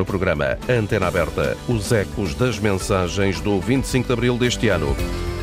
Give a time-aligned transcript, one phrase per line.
[0.00, 4.96] No programa Antena Aberta, os ecos das mensagens do 25 de abril deste ano.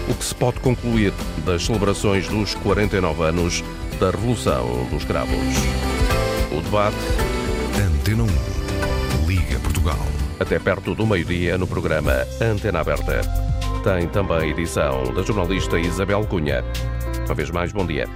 [0.10, 1.14] O que se pode concluir
[1.46, 3.64] das celebrações dos 49 anos
[4.00, 5.38] da Revolução dos Cravos.
[6.52, 6.98] O debate.
[7.80, 9.28] Antena 1.
[9.28, 10.00] Liga Portugal.
[10.40, 13.22] Até perto do meio-dia no programa Antena Aberta.
[13.84, 16.66] Tem também a edição da jornalista Isabel Cunha.
[17.28, 18.10] Uma vez mais, bom dia.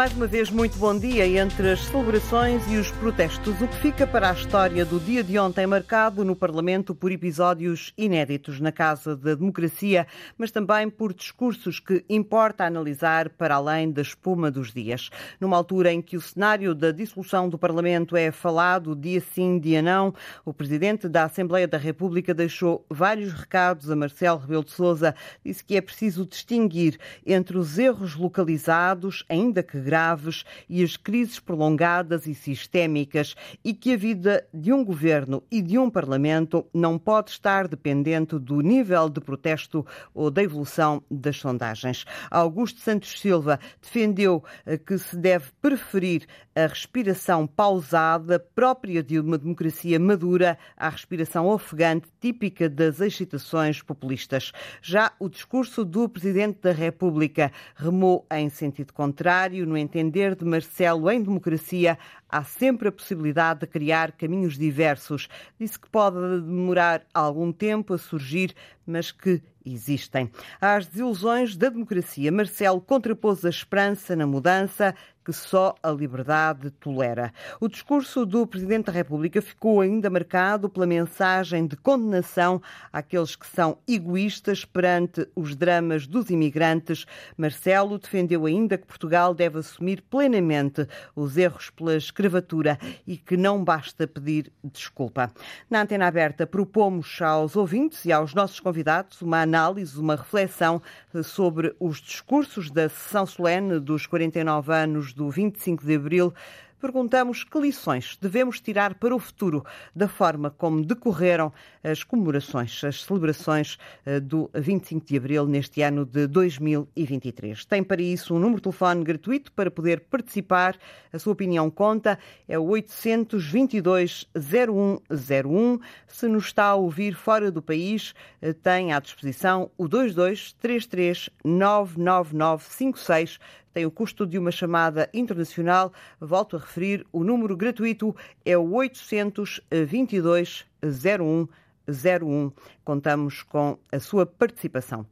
[0.00, 1.26] Mais uma vez, muito bom dia.
[1.26, 5.38] Entre as celebrações e os protestos, o que fica para a história do dia de
[5.38, 10.06] ontem, marcado no Parlamento por episódios inéditos na Casa da Democracia,
[10.38, 15.10] mas também por discursos que importa analisar para além da espuma dos dias.
[15.38, 19.82] Numa altura em que o cenário da dissolução do Parlamento é falado dia sim, dia
[19.82, 20.14] não,
[20.46, 25.14] o Presidente da Assembleia da República deixou vários recados a Marcelo Rebelo de Sousa.
[25.44, 31.40] Disse que é preciso distinguir entre os erros localizados, ainda que graves e as crises
[31.40, 36.96] prolongadas e sistémicas e que a vida de um governo e de um parlamento não
[36.96, 42.04] pode estar dependente do nível de protesto ou da evolução das sondagens.
[42.30, 49.38] Augusto Santos Silva defendeu eh, que se deve preferir a respiração pausada própria de uma
[49.38, 54.52] democracia madura à respiração ofegante típica das excitações populistas.
[54.82, 61.10] Já o discurso do Presidente da República remou em sentido contrário, no entender de Marcelo
[61.10, 61.98] em democracia,
[62.28, 65.28] há sempre a possibilidade de criar caminhos diversos.
[65.58, 68.54] Disse que pode demorar algum tempo a surgir,
[68.86, 70.30] mas que existem.
[70.60, 74.94] Às desilusões da democracia, Marcelo contrapôs a esperança na mudança
[75.30, 77.32] que só a liberdade tolera.
[77.60, 82.60] O discurso do Presidente da República ficou ainda marcado pela mensagem de condenação
[82.92, 87.06] àqueles que são egoístas perante os dramas dos imigrantes.
[87.36, 93.62] Marcelo defendeu ainda que Portugal deve assumir plenamente os erros pela escravatura e que não
[93.62, 95.30] basta pedir desculpa.
[95.70, 100.82] Na antena aberta, propomos aos ouvintes e aos nossos convidados uma análise, uma reflexão
[101.22, 106.32] sobre os discursos da sessão solene dos 49 anos do 25 de abril,
[106.80, 109.62] perguntamos que lições devemos tirar para o futuro
[109.94, 111.52] da forma como decorreram
[111.84, 117.66] as comemorações, as celebrações eh, do 25 de abril neste ano de 2023.
[117.66, 120.76] Tem para isso um número de telefone gratuito para poder participar.
[121.12, 125.80] A sua opinião conta, é o 822 0101.
[126.06, 133.38] Se nos está a ouvir fora do país, eh, tem à disposição o 2233 99956
[133.72, 135.92] tem o custo de uma chamada internacional.
[136.20, 138.14] Volto a referir, o número gratuito
[138.44, 142.52] é o 822 0101.
[142.84, 145.06] Contamos com a sua participação.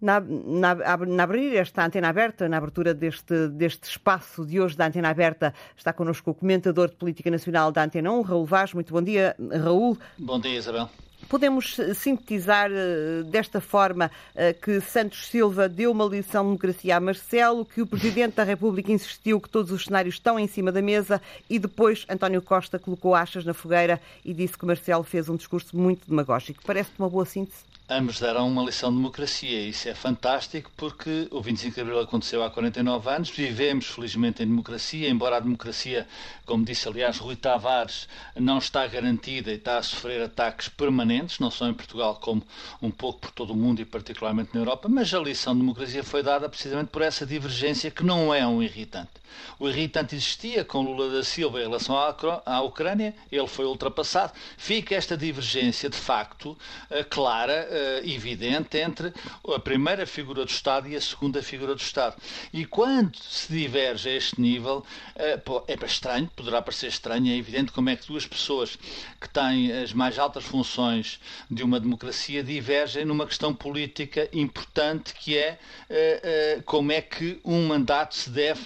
[0.00, 4.86] Na, na, na, abrir esta antena aberta, na abertura deste, deste espaço de hoje da
[4.88, 8.74] antena aberta, está connosco o comentador de política nacional da Antena 1, Raul Vaz.
[8.74, 9.96] Muito bom dia, Raul.
[10.18, 10.90] Bom dia, Isabel.
[11.28, 17.00] Podemos sintetizar uh, desta forma uh, que Santos Silva deu uma lição de democracia a
[17.00, 20.82] Marcelo, que o Presidente da República insistiu que todos os cenários estão em cima da
[20.82, 25.36] mesa e depois António Costa colocou achas na fogueira e disse que Marcelo fez um
[25.36, 26.62] discurso muito demagógico.
[26.64, 27.72] Parece-te uma boa síntese?
[27.92, 29.68] Ambos deram uma lição de democracia.
[29.68, 33.30] Isso é fantástico porque o 25 de Abril aconteceu há 49 anos.
[33.30, 36.06] Vivemos, felizmente, em democracia, embora a democracia,
[36.46, 41.50] como disse, aliás, Rui Tavares, não está garantida e está a sofrer ataques permanentes, não
[41.50, 42.42] só em Portugal, como
[42.80, 44.88] um pouco por todo o mundo e particularmente na Europa.
[44.88, 48.62] Mas a lição de democracia foi dada precisamente por essa divergência que não é um
[48.62, 49.22] irritante.
[49.58, 54.32] O irritante existia com Lula da Silva em relação à Ucrânia, ele foi ultrapassado.
[54.56, 56.56] Fica esta divergência, de facto,
[56.90, 59.12] eh, clara uh, evidente entre
[59.54, 62.16] a primeira figura do Estado e a segunda figura do Estado.
[62.52, 64.84] E quando se diverge a este nível,
[65.16, 68.78] uh, é estranho, poderá parecer estranho, é evidente como é que duas pessoas
[69.20, 71.20] que têm as mais altas funções
[71.50, 75.58] de uma democracia divergem numa questão política importante que é
[75.90, 78.62] uh, como é que um mandato se deve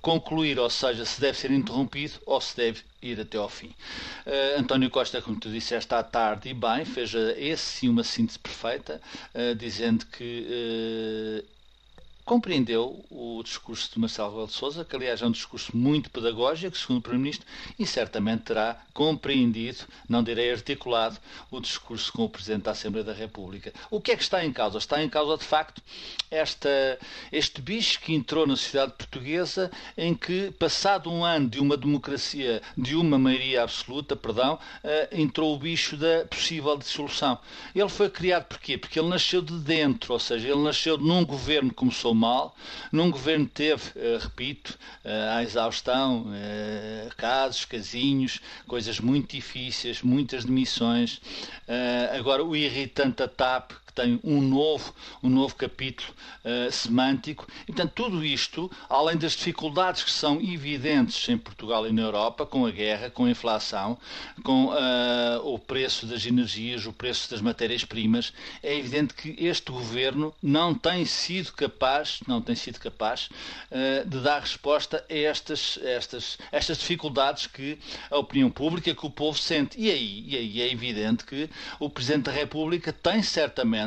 [0.00, 3.74] concluir, ou seja, se deve ser interrompido ou se deve ir até ao fim.
[4.26, 8.38] Uh, António Costa, como tu disseste à tarde, e bem, fez esse sim uma síntese
[8.38, 9.00] perfeita,
[9.34, 11.44] uh, dizendo que
[12.30, 16.78] compreendeu o discurso de Marcelo Rebelo de Sousa, que aliás é um discurso muito pedagógico,
[16.78, 17.44] segundo o Primeiro-Ministro,
[17.76, 19.78] e certamente terá compreendido,
[20.08, 21.18] não direi articulado,
[21.50, 23.72] o discurso com o Presidente da Assembleia da República.
[23.90, 24.78] O que é que está em causa?
[24.78, 25.82] Está em causa, de facto,
[26.30, 27.00] esta,
[27.32, 29.68] este bicho que entrou na sociedade portuguesa,
[29.98, 35.52] em que, passado um ano de uma democracia, de uma maioria absoluta, perdão, uh, entrou
[35.52, 37.40] o bicho da possível dissolução.
[37.74, 38.78] Ele foi criado por quê?
[38.78, 42.54] Porque ele nasceu de dentro, ou seja, ele nasceu num governo que começou mal,
[42.92, 44.78] num governo teve, repito,
[45.34, 46.26] a exaustão,
[47.16, 51.20] casos, casinhos, coisas muito difíceis, muitas demissões.
[52.16, 56.08] Agora, o irritante da TAP, que tem um novo, um novo capítulo
[56.44, 57.46] uh, semântico.
[57.68, 62.64] E, tudo isto, além das dificuldades que são evidentes em Portugal e na Europa, com
[62.64, 63.98] a guerra, com a inflação,
[64.44, 64.74] com uh,
[65.42, 68.32] o preço das energias, o preço das matérias-primas,
[68.62, 73.28] é evidente que este governo não tem sido capaz, não tem sido capaz
[73.70, 77.78] uh, de dar resposta a estas, estas, estas dificuldades que
[78.10, 79.80] a opinião pública, que o povo sente.
[79.80, 81.50] E aí, e aí é evidente que
[81.80, 83.79] o Presidente da República tem certamente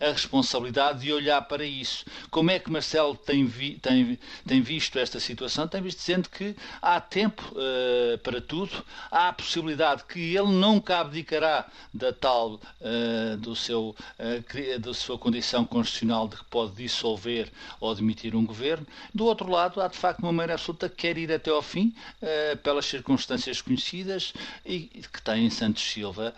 [0.00, 2.04] a responsabilidade de olhar para isso.
[2.30, 5.68] Como é que Marcelo tem, vi, tem, tem visto esta situação?
[5.68, 10.98] Tem visto dizendo que há tempo uh, para tudo, há a possibilidade que ele nunca
[10.98, 17.50] abdicará da tal uh, do seu, uh, da sua condição constitucional de que pode dissolver
[17.80, 18.86] ou demitir um governo.
[19.14, 21.94] Do outro lado, há de facto uma maioria absoluta que quer ir até ao fim,
[22.62, 24.32] pelas circunstâncias conhecidas
[24.64, 26.34] e que tem em Santos Silva.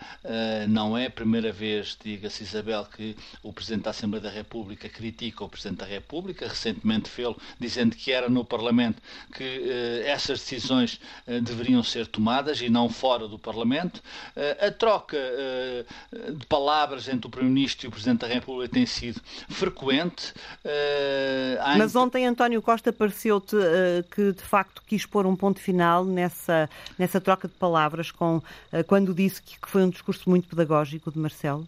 [0.69, 4.87] não é a primeira vez, diga-se Isabel, que que o Presidente da Assembleia da República
[4.87, 9.01] critica o Presidente da República, recentemente fez dizendo que era no Parlamento
[9.33, 14.01] que eh, essas decisões eh, deveriam ser tomadas e não fora do Parlamento.
[14.35, 15.85] Eh, a troca eh,
[16.31, 19.19] de palavras entre o Primeiro-Ministro e o Presidente da República tem sido
[19.49, 20.33] frequente.
[20.63, 26.05] Eh, Mas ontem António Costa pareceu-te eh, que de facto quis pôr um ponto final
[26.05, 28.41] nessa, nessa troca de palavras com,
[28.87, 31.67] quando disse que foi um discurso muito pedagógico de Marcelo?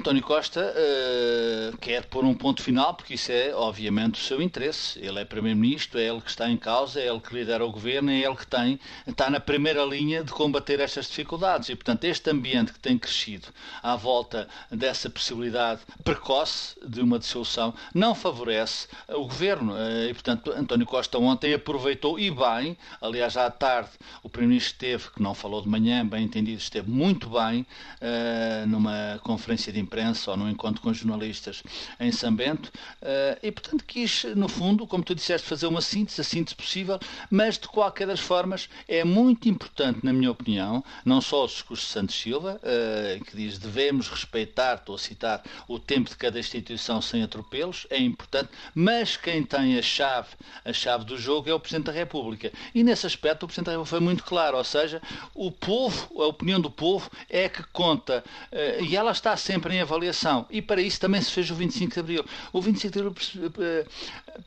[0.00, 4.98] António Costa uh, quer pôr um ponto final, porque isso é, obviamente, o seu interesse.
[4.98, 8.10] Ele é Primeiro-Ministro, é ele que está em causa, é ele que lidera o governo,
[8.10, 11.68] é ele que tem, está na primeira linha de combater estas dificuldades.
[11.68, 13.48] E, portanto, este ambiente que tem crescido
[13.82, 19.74] à volta dessa possibilidade precoce de uma dissolução não favorece o governo.
[19.74, 23.90] Uh, e, portanto, António Costa ontem aproveitou e bem, aliás, à tarde,
[24.22, 27.66] o Primeiro-Ministro esteve, que não falou de manhã, bem entendido, esteve muito bem
[28.00, 31.64] uh, numa conferência de imprensa imprensa ou no encontro com jornalistas
[31.98, 32.70] em São Bento,
[33.02, 37.00] eh, e portanto quis, no fundo, como tu disseste, fazer uma síntese, a síntese possível,
[37.28, 41.86] mas de qualquer das formas é muito importante, na minha opinião, não só o discurso
[41.86, 46.38] de Santos Silva, eh, que diz devemos respeitar, estou a citar, o tempo de cada
[46.38, 50.28] instituição sem atropelos, é importante, mas quem tem a chave,
[50.64, 52.52] a chave do jogo é o Presidente da República.
[52.72, 55.02] E nesse aspecto o Presidente da República foi muito claro, ou seja,
[55.34, 58.22] o povo, a opinião do povo é que conta,
[58.52, 60.46] eh, e ela está sempre em avaliação.
[60.50, 62.24] E para isso também se fez o 25 de Abril.
[62.52, 63.14] O 25 de Abril
[63.58, 63.86] eh,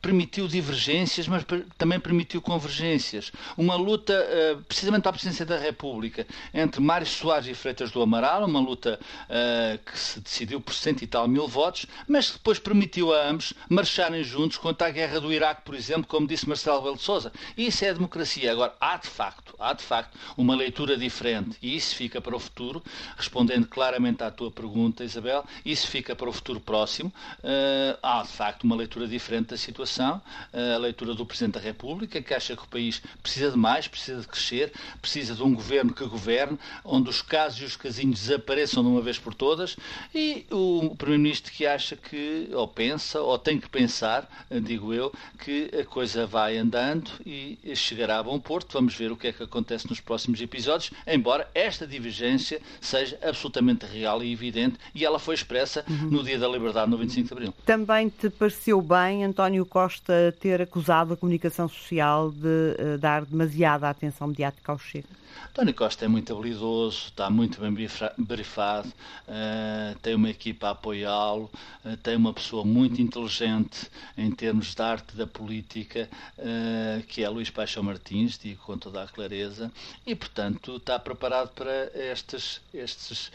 [0.00, 1.44] permitiu divergências, mas
[1.76, 3.32] também permitiu convergências.
[3.56, 8.44] Uma luta, eh, precisamente a presidência da República, entre Mário Soares e Freitas do Amaral,
[8.44, 8.98] uma luta
[9.28, 13.52] eh, que se decidiu por cento e tal mil votos, mas depois permitiu a ambos
[13.68, 17.32] marcharem juntos contra a guerra do Iraque, por exemplo, como disse Marcelo Belo de Souza.
[17.56, 18.50] Isso é democracia.
[18.50, 22.38] Agora, há de facto, há de facto uma leitura diferente e isso fica para o
[22.38, 22.82] futuro,
[23.16, 27.12] respondendo claramente à tua pergunta, Isabel isso fica para o futuro próximo.
[27.40, 31.60] Uh, há, de facto, uma leitura diferente da situação, uh, a leitura do Presidente da
[31.60, 35.54] República, que acha que o país precisa de mais, precisa de crescer, precisa de um
[35.54, 39.76] governo que governe, onde os casos e os casinhos desapareçam de uma vez por todas,
[40.14, 44.28] e o Primeiro-Ministro que acha que, ou pensa, ou tem que pensar,
[44.62, 45.12] digo eu,
[45.42, 48.72] que a coisa vai andando e chegará a bom porto.
[48.74, 53.86] Vamos ver o que é que acontece nos próximos episódios, embora esta divergência seja absolutamente
[53.86, 56.10] real e evidente, e ela ela foi expressa uhum.
[56.10, 57.54] no Dia da Liberdade, no 25 de Abril.
[57.64, 62.46] Também te pareceu bem António Costa ter acusado a comunicação social de
[62.94, 65.08] uh, dar demasiada atenção mediática ao Chega?
[65.50, 67.88] António Costa é muito habilidoso, está muito bem
[68.18, 71.48] brifado, uh, tem uma equipa a apoiá-lo,
[71.84, 73.88] uh, tem uma pessoa muito inteligente
[74.18, 79.04] em termos de arte da política, uh, que é Luís Paixão Martins, digo com toda
[79.04, 79.70] a clareza,
[80.04, 83.30] e portanto está preparado para estes, estes,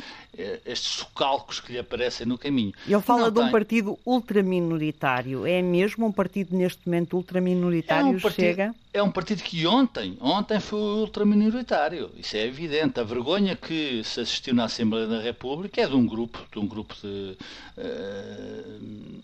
[0.65, 2.73] estes socalcos que lhe aparecem no caminho.
[2.85, 3.51] Ele fala de um tem...
[3.51, 5.45] partido ultraminoritário.
[5.45, 8.07] É mesmo um partido neste momento ultraminoritário?
[8.07, 8.45] É um partido...
[8.45, 8.75] Chega?
[8.91, 12.99] é um partido que ontem, ontem foi ultraminoritário, isso é evidente.
[12.99, 16.67] A vergonha que se assistiu na Assembleia da República é de um grupo, de um
[16.67, 17.37] grupo de,
[17.77, 18.77] eh,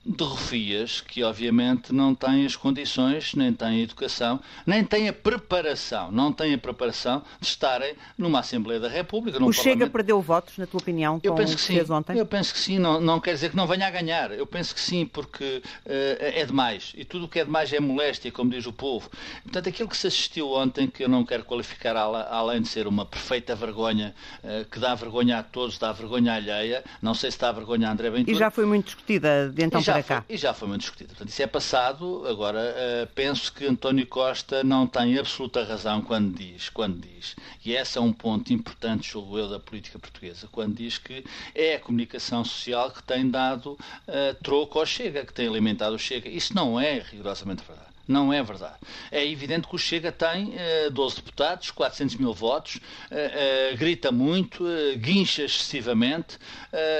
[0.05, 5.13] de refias que obviamente não têm as condições, nem têm a educação, nem têm a
[5.13, 9.43] preparação, não têm a preparação de estarem numa Assembleia da República.
[9.43, 11.79] o Chega perdeu votos, na tua opinião, eu penso que sim.
[11.89, 12.17] ontem?
[12.17, 14.31] Eu penso que sim, não, não quer dizer que não venha a ganhar.
[14.31, 16.65] Eu penso que sim, porque uh, é demais.
[16.65, 16.93] demais.
[16.95, 19.09] E tudo o que é demais é moléstia, como diz o povo.
[19.43, 23.05] Portanto, aquilo que se assistiu ontem, que eu não quero qualificar além de ser uma
[23.05, 27.51] perfeita vergonha, eh, que dá vergonha a todos, dá vergonha alheia, não sei se dá
[27.51, 28.35] vergonha a André Ventura.
[28.35, 30.21] E já foi muito discutida de então para cá.
[30.21, 31.09] Foi, e já foi muito discutida.
[31.09, 32.25] Portanto, isso é passado.
[32.27, 37.73] Agora, uh, penso que António Costa não tem absoluta razão quando diz, quando diz, e
[37.73, 41.79] esse é um ponto importante, julgo eu, da política portuguesa, quando diz que é a
[41.79, 46.29] comunicação social que tem dado uh, troco ao Chega, que tem alimentado o Chega.
[46.29, 47.94] Isso não é rigorosamente verdade.
[48.07, 48.75] Não é verdade.
[49.11, 50.53] É evidente que o Chega tem
[50.87, 54.63] uh, 12 deputados, 400 mil votos, uh, uh, grita muito,
[54.97, 56.37] guincha excessivamente,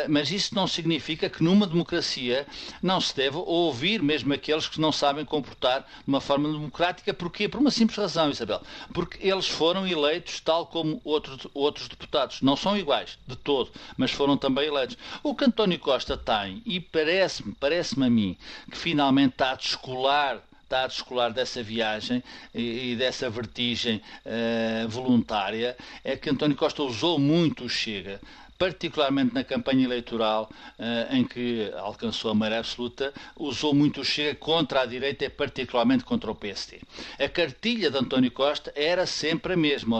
[0.10, 2.46] mas isso não significa que numa democracia
[2.82, 7.14] não se deve ouvir mesmo aqueles que não sabem comportar de uma forma democrática.
[7.14, 7.48] Porquê?
[7.48, 8.62] Por uma simples razão, Isabel.
[8.94, 12.42] Porque eles foram eleitos tal como outros, outros deputados.
[12.42, 14.98] Não são iguais, de todo, mas foram também eleitos.
[15.24, 18.38] O que António Costa tem, e parece-me, parece-me a mim,
[18.72, 24.90] que finalmente está a descolar está a descolar dessa viagem e, e dessa vertigem uh,
[24.90, 28.20] voluntária é que António Costa usou muito o Chega
[28.58, 34.36] particularmente na campanha eleitoral eh, em que alcançou a maré absoluta, usou muito o Chega
[34.36, 36.80] contra a direita e particularmente contra o PSD.
[37.20, 40.00] A cartilha de António Costa era sempre a mesma,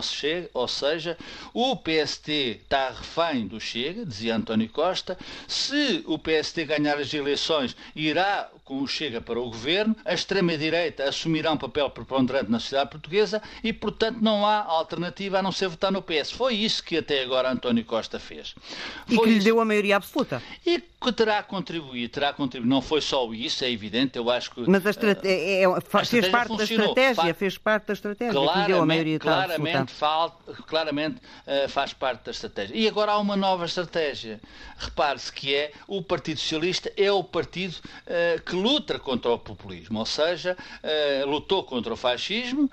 [0.54, 1.18] ou seja,
[1.54, 5.18] o PSD está refém do Chega, dizia António Costa,
[5.48, 11.08] se o PSD ganhar as eleições, irá com o Chega para o governo, a extrema-direita
[11.08, 15.68] assumirá um papel preponderante na sociedade portuguesa e, portanto, não há alternativa a não ser
[15.68, 16.32] votar no PS.
[16.32, 18.56] Foi isso que até agora António Costa fez.
[19.08, 20.42] E que lhe deu a maioria absoluta.
[20.66, 22.74] E que terá contribuído, terá contribuído.
[22.74, 24.68] Não foi só isso, é evidente, eu acho que...
[24.68, 25.28] Mas a estrate...
[25.28, 26.96] é, é, fez parte funcionou.
[26.96, 30.42] da estratégia, fez parte da estratégia claramente, que lhe deu a maioria claramente, fal...
[30.66, 32.76] claramente uh, faz parte da estratégia.
[32.76, 34.40] E agora há uma nova estratégia.
[34.80, 40.00] Repare-se que é o Partido Socialista é o partido uh, que luta contra o populismo,
[40.00, 42.70] ou seja, uh, lutou contra o fascismo,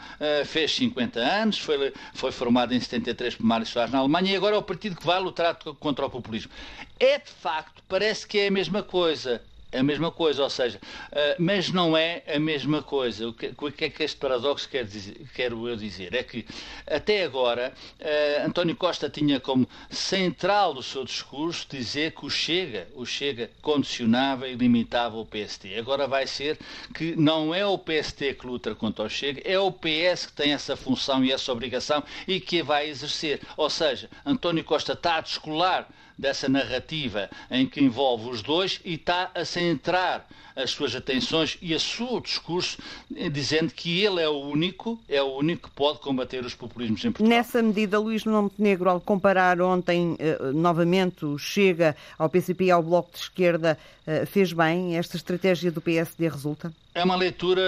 [0.47, 4.57] fez 50 anos, foi, foi formado em 73 por Mário Soares na Alemanha e agora
[4.57, 6.51] é o partido que vai lutar contra o populismo.
[6.99, 9.43] É de facto, parece que é a mesma coisa.
[9.73, 13.29] É a mesma coisa, ou seja, uh, mas não é a mesma coisa.
[13.29, 16.15] O que, o que é que este paradoxo quer dizer, quero eu dizer?
[16.15, 16.45] É que
[16.87, 22.87] até agora uh, António Costa tinha como central do seu discurso dizer que o Chega,
[22.95, 25.75] o Chega condicionava e limitava o PST.
[25.79, 26.59] Agora vai ser
[26.95, 30.53] que não é o PST que luta contra o Chega, é o PS que tem
[30.53, 33.41] essa função e essa obrigação e que vai exercer.
[33.57, 35.89] Ou seja, António Costa está a descolar
[36.19, 41.75] dessa narrativa em que envolve os dois e está a centrar as suas atenções e
[41.75, 42.79] o seu discurso
[43.17, 47.05] eh, dizendo que ele é o único, é o único que pode combater os populismos
[47.05, 47.39] em Portugal.
[47.39, 52.83] Nessa medida, Luís Montenegro, ao comparar ontem eh, novamente o Chega ao PCP e ao
[52.83, 54.97] Bloco de Esquerda, eh, fez bem?
[54.97, 56.73] Esta estratégia do PSD resulta?
[56.95, 57.63] É uma leitura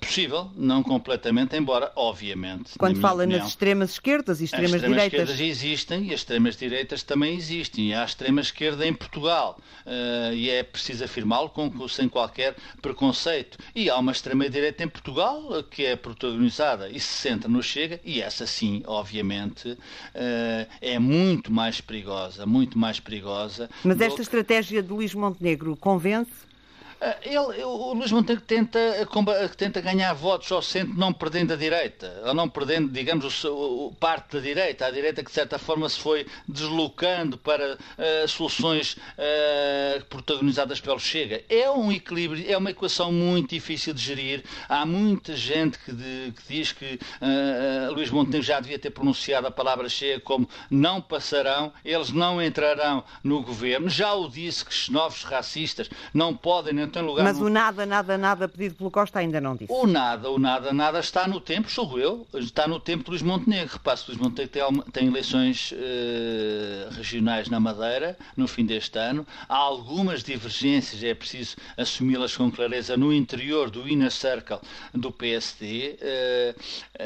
[0.00, 2.78] possível, não completamente, embora, obviamente.
[2.78, 5.20] Quando fala opinião, nas extremas esquerdas e extremas, as extremas direitas.
[5.20, 7.88] As esquerdas existem e as extremas direitas também existem.
[7.88, 9.58] E há a extrema esquerda em Portugal.
[9.86, 11.50] Uh, e é preciso afirmá-lo
[11.88, 13.58] sem qualquer preconceito.
[13.74, 18.00] E há uma extrema direita em Portugal que é protagonizada e se centra no Chega,
[18.04, 19.78] e essa sim, obviamente, uh,
[20.80, 23.68] é muito mais perigosa, muito mais perigosa.
[23.84, 26.47] Mas esta estratégia de Luís Montenegro convence?
[27.00, 28.80] Ah, ele, o Luís Montenegro tenta,
[29.56, 33.94] tenta ganhar votos ao centro não perdendo a direita, ou não perdendo, digamos, o, o,
[33.94, 38.94] parte da direita, a direita que de certa forma se foi deslocando para uh, soluções
[38.94, 41.44] uh, protagonizadas pelo Chega.
[41.48, 44.42] É um equilíbrio, é uma equação muito difícil de gerir.
[44.68, 49.46] Há muita gente que, de, que diz que uh, Luís Montenegro já devia ter pronunciado
[49.46, 53.88] a palavra Chega como não passarão, eles não entrarão no governo.
[53.88, 57.24] Já o disse que os novos racistas não podem tem lugar.
[57.24, 57.46] Mas no...
[57.46, 59.72] o nada, nada, nada pedido pelo Costa ainda não disse.
[59.72, 63.22] O nada, o nada, nada está no tempo, sou eu, está no tempo de Luís
[63.22, 63.74] Montenegro.
[63.74, 69.26] Repare, Luís Montenegro tem, tem eleições uh, regionais na Madeira no fim deste ano.
[69.48, 74.58] Há algumas divergências, é preciso assumi-las com clareza, no interior do inner circle
[74.94, 75.98] do PSD.
[76.00, 76.54] Eh,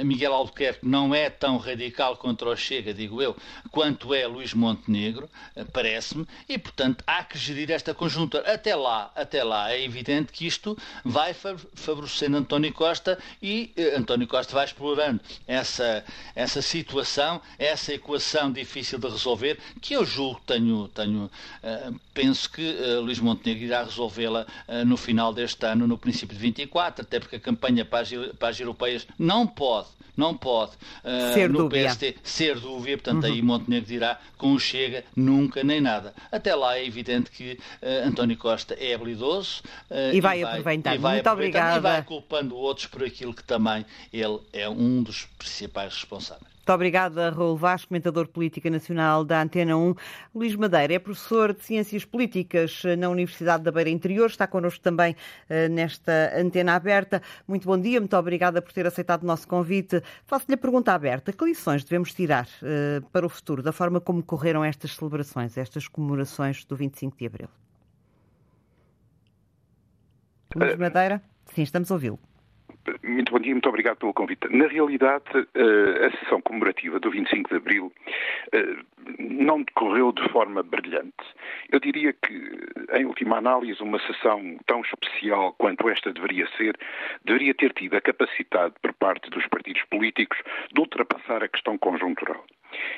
[0.05, 3.37] Miguel Albuquerque não é tão radical contra o Chega, digo eu,
[3.71, 8.53] quanto é Luís Montenegro, uh, parece-me, e portanto há que gerir esta conjuntura.
[8.53, 11.35] Até lá, até lá, é evidente que isto vai
[11.75, 18.99] favorecendo António Costa e eh, António Costa vai explorando essa, essa situação, essa equação difícil
[18.99, 24.47] de resolver, que eu julgo, tenho, tenho uh, penso que uh, Luís Montenegro irá resolvê-la
[24.69, 28.11] uh, no final deste ano, no princípio de 24, até porque a campanha para as,
[28.39, 30.73] para as europeias não pode, não pode
[31.33, 31.89] ser no dúvida.
[31.89, 33.33] PST ser dúvida, portanto uhum.
[33.33, 36.15] aí Montenegro dirá com o Chega nunca nem nada.
[36.31, 37.59] Até lá é evidente que
[38.05, 39.62] António Costa é habilidoso,
[40.13, 40.95] e, vai e vai aproveitar.
[40.95, 41.79] E vai Muito obrigada.
[41.79, 46.53] E vai culpando outros por aquilo que também ele é um dos principais responsáveis.
[46.63, 49.97] Muito obrigada, Raul Vaz, comentador política nacional da Antena 1.
[50.33, 55.17] Luís Madeira é professor de Ciências Políticas na Universidade da Beira Interior, está connosco também
[55.51, 57.21] uh, nesta antena aberta.
[57.49, 60.01] Muito bom dia, muito obrigada por ter aceitado o nosso convite.
[60.25, 62.47] Faço-lhe a pergunta aberta: que lições devemos tirar
[63.11, 67.49] para o futuro da forma como correram estas celebrações, estas comemorações do 25 de Abril?
[70.57, 71.23] Luís Madeira?
[71.47, 72.19] Sim, estamos a ouvi-lo.
[73.05, 74.49] Muito bom dia, muito obrigado pelo convite.
[74.51, 77.93] Na realidade, eh, a sessão comemorativa do 25 de Abril
[78.53, 78.77] eh,
[79.19, 81.25] não decorreu de forma brilhante.
[81.71, 82.59] Eu diria que,
[82.95, 86.77] em última análise, uma sessão tão especial quanto esta deveria ser,
[87.25, 90.39] deveria ter tido a capacidade por parte dos partidos políticos
[90.73, 92.45] de ultrapassar a questão conjuntural.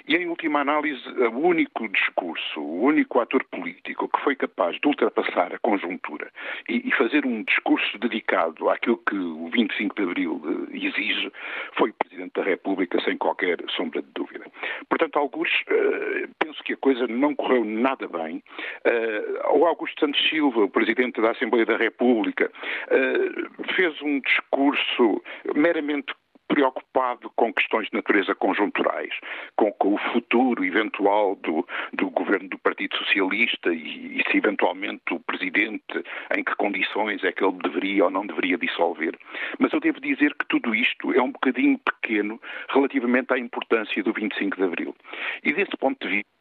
[0.07, 4.87] E, em última análise, o único discurso, o único ator político que foi capaz de
[4.87, 6.31] ultrapassar a conjuntura
[6.69, 11.31] e, e fazer um discurso dedicado àquilo que o 25 de Abril eh, exige
[11.76, 14.45] foi o Presidente da República, sem qualquer sombra de dúvida.
[14.88, 18.43] Portanto, alguns, uh, penso que a coisa não correu nada bem.
[18.87, 22.50] Uh, o Augusto Santos Silva, o Presidente da Assembleia da República,
[22.90, 25.23] uh, fez um discurso
[25.54, 26.14] meramente
[26.48, 29.12] preocupado com questões de natureza conjunturais,
[29.56, 35.12] com, com o futuro eventual do, do, governo do Partido Socialista e, e, se eventualmente
[35.12, 36.04] o Presidente,
[36.36, 39.18] em que condições é que ele deveria ou não deveria dissolver.
[39.58, 44.12] Mas eu devo dizer que tudo isto é um bocadinho pequeno relativamente à importância do
[44.12, 44.94] 25 de Abril.
[45.42, 46.33] E desse ponto de vista,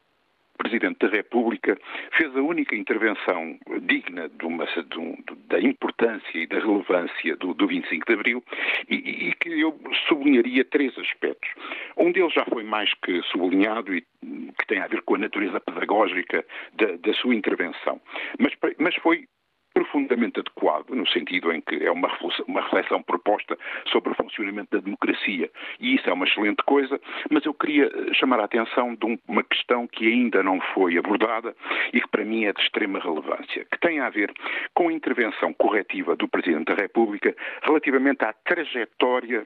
[0.63, 1.77] Presidente da República
[2.17, 5.15] fez a única intervenção digna de uma, de um,
[5.48, 8.43] da importância e da relevância do, do 25 de Abril
[8.89, 9.77] e, e, que eu
[10.08, 11.50] sublinharia três aspectos.
[11.98, 15.60] Um deles já foi mais que sublinhado e que tem a ver com a natureza
[15.60, 18.01] pedagógica da, da sua intervenção,
[18.39, 19.25] mas, mas foi
[19.74, 23.58] profundamente adequado, no sentido em que é uma reflexão, uma reflexão, proposta
[23.92, 25.50] sobre o funcionamento da democracia,
[25.80, 27.00] e isso é uma excelente coisa,
[27.30, 31.56] mas eu queria eh, chamar a atenção de uma questão que ainda não foi abordada
[31.92, 34.32] e que para mim é de extrema relevância, que tem a ver
[34.74, 39.46] com a intervenção corretiva do Presidente da República relativamente à trajetória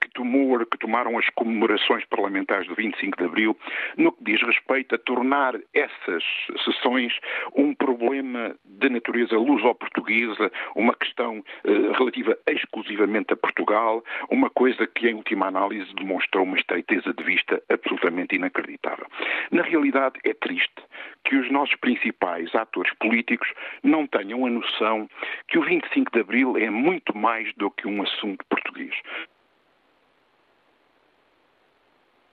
[0.00, 3.56] que, tomou, que tomaram as comemorações parlamentares do 25 de Abril
[3.96, 6.24] no que diz respeito a tornar essas
[6.64, 7.12] sessões
[7.54, 15.08] um problema de natureza luso-portuguesa, uma questão eh, relativa exclusivamente a Portugal, uma coisa que,
[15.08, 19.06] em última análise, demonstrou uma estreiteza de vista absolutamente inacreditável.
[19.50, 20.82] Na realidade, é triste
[21.24, 23.48] que os nossos principais atores políticos
[23.82, 25.08] não tenham a noção
[25.48, 28.94] que o 25 de Abril é muito mais do que um assunto português.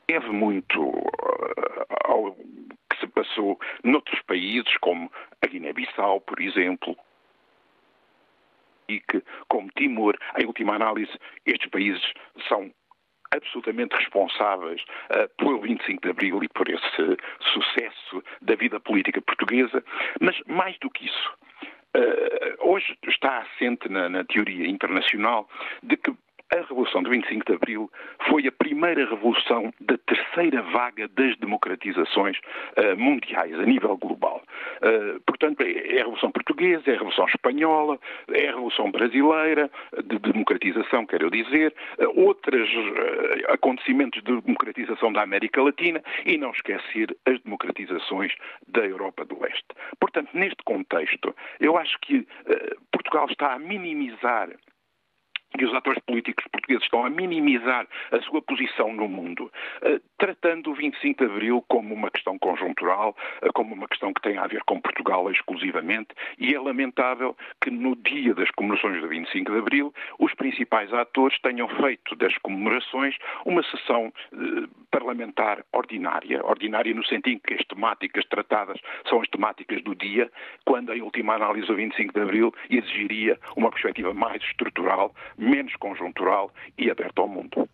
[0.10, 5.12] Deve muito uh, ao que se passou noutros países, como
[5.44, 6.98] a Guiné-Bissau, por exemplo,
[8.90, 11.12] e que, como Timor, em última análise,
[11.46, 12.02] estes países
[12.48, 12.72] são
[13.32, 17.18] absolutamente responsáveis uh, pelo 25 de Abril e por esse
[17.54, 19.84] sucesso da vida política portuguesa,
[20.20, 21.38] mas mais do que isso,
[21.96, 25.48] uh, hoje está assente na, na teoria internacional
[25.84, 26.12] de que
[26.52, 27.92] a Revolução de 25 de Abril
[28.28, 34.42] foi a primeira revolução da terceira vaga das democratizações uh, mundiais, a nível global.
[34.78, 38.00] Uh, portanto, é, é a Revolução Portuguesa, é a Revolução Espanhola,
[38.34, 39.70] é a Revolução Brasileira,
[40.04, 41.74] de democratização, quero dizer,
[42.16, 42.70] outros
[43.50, 48.34] acontecimentos de democratização da América Latina e não esquecer as democratizações
[48.68, 49.66] da Europa do Leste.
[50.00, 52.28] Portanto, neste contexto, eu acho que
[52.92, 54.50] Portugal está a minimizar
[55.58, 60.72] que os atores políticos portugueses estão a minimizar a sua posição no mundo, eh, tratando
[60.72, 64.48] o 25 de Abril como uma questão conjuntural, eh, como uma questão que tem a
[64.48, 69.58] ver com Portugal exclusivamente, e é lamentável que no dia das comemorações do 25 de
[69.58, 77.06] Abril os principais atores tenham feito das comemorações uma sessão eh, parlamentar ordinária, ordinária no
[77.06, 80.32] sentido que as temáticas tratadas são as temáticas do dia,
[80.66, 86.52] quando em última análise o 25 de Abril exigiria uma perspectiva mais estrutural, menos conjuntural
[86.78, 87.68] e aberta ao mundo.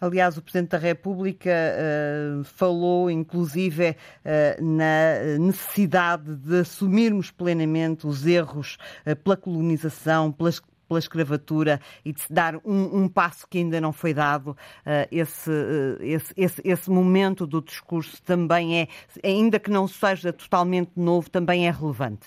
[0.00, 8.26] Aliás, o Presidente da República uh, falou, inclusive, uh, na necessidade de assumirmos plenamente os
[8.26, 13.58] erros uh, pela colonização, pelas pela escravatura e de se dar um, um passo que
[13.58, 14.56] ainda não foi dado,
[15.08, 15.48] esse,
[16.00, 18.88] esse, esse, esse momento do discurso também é,
[19.22, 22.26] ainda que não seja totalmente novo, também é relevante.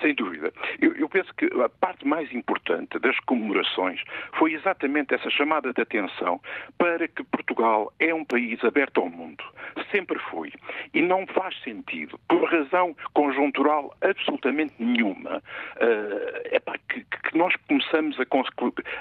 [0.00, 0.52] Sem dúvida.
[0.80, 4.00] Eu, eu, penso que a parte mais importante das comemorações
[4.38, 6.40] foi exatamente essa chamada de atenção
[6.76, 9.42] para que Portugal é um país aberto ao mundo.
[9.90, 10.52] sempre foi.
[10.94, 15.38] E não faz sentido, por razão conjuntural absolutamente nenhuma,
[15.76, 18.50] uh, que, que, nós começamos a, conce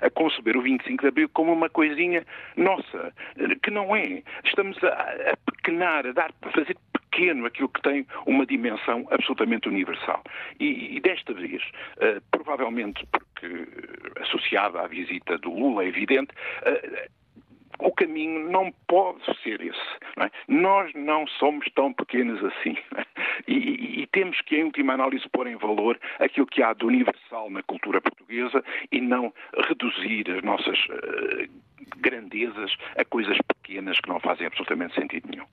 [0.01, 3.13] a, conceber o 25 de Abril como uma coisinha nossa,
[3.61, 4.21] que não é.
[4.43, 6.75] Estamos a, a pequenar, a dar, a fazer
[7.17, 10.21] pequeno aquilo que tem uma dimensão absolutamente universal.
[10.59, 11.63] E, e desta vez,
[11.97, 13.67] uh, provavelmente porque
[14.21, 17.17] associada à visita do Lula, é evidente, uh,
[17.79, 19.79] o caminho não pode ser esse.
[20.15, 20.31] Não é?
[20.47, 22.77] Nós não somos tão pequenos assim.
[22.97, 23.05] É?
[23.47, 27.51] E, e, temos que, em última análise, pôr em valor aquilo que há de universal
[27.51, 29.31] na cultura portuguesa e não
[29.67, 31.47] reduzir as nossas uh,
[31.97, 35.45] grandezas a coisas pequenas que não fazem absolutamente sentido nenhum.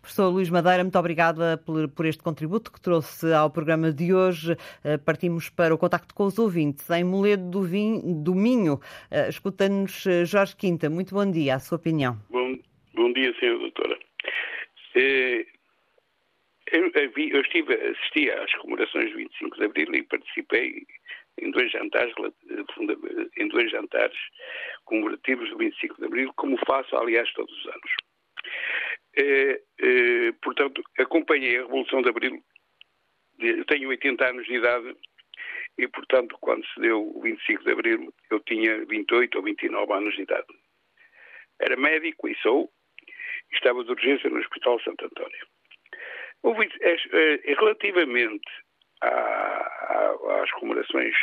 [0.00, 4.52] Professor Luís Madeira, muito obrigada por, por, este contributo que trouxe ao programa de hoje.
[4.52, 6.88] Uh, partimos para o contacto com os ouvintes.
[6.90, 10.90] Em Moledo do, Vinho, do Minho, uh, escuta-nos Jorge Quinta.
[10.90, 12.16] Muito bom dia, a sua opinião.
[12.30, 12.56] Bom,
[12.94, 13.98] bom dia, senhora doutora.
[16.72, 20.86] Eu, eu, estive, assisti às comemorações do 25 de Abril e participei
[21.38, 22.12] em dois jantares,
[23.36, 24.18] em dois jantares
[24.84, 27.96] comemorativos do 25 de Abril, como faço, aliás, todos os anos.
[29.16, 32.42] É, é, portanto, acompanhei a Revolução de Abril,
[33.66, 34.96] tenho 80 anos de idade
[35.78, 40.14] e, portanto, quando se deu o 25 de Abril, eu tinha 28 ou 29 anos
[40.14, 40.46] de idade.
[41.58, 42.70] Era médico e sou,
[43.52, 45.46] estava de urgência no Hospital Santo António.
[46.82, 48.50] É, relativamente
[49.02, 51.14] às comemorações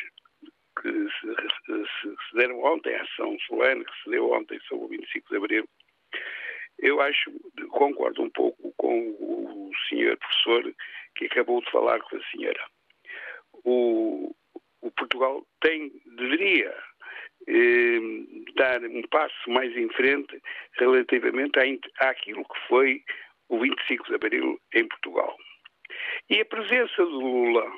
[0.81, 1.35] que se,
[1.65, 5.37] se, se, deram ontem, a ação solene que se deu ontem sobre o 25 de
[5.37, 5.69] Abril,
[6.79, 7.31] eu acho,
[7.71, 10.75] concordo um pouco com o senhor professor
[11.15, 12.63] que acabou de falar com a senhora.
[13.63, 14.35] O,
[14.81, 16.75] o Portugal tem, deveria
[17.47, 17.99] eh,
[18.55, 20.39] dar um passo mais em frente
[20.73, 21.57] relativamente
[21.99, 23.03] à, àquilo que foi
[23.49, 25.35] o 25 de Abril em Portugal.
[26.29, 27.71] E a presença do Lula,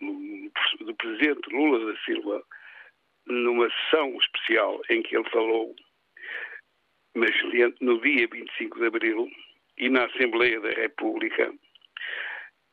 [0.00, 2.42] do presidente Lula da Silva,
[3.26, 5.74] numa sessão especial em que ele falou,
[7.14, 7.30] mas
[7.80, 9.28] no dia 25 de Abril,
[9.78, 11.52] e na Assembleia da República,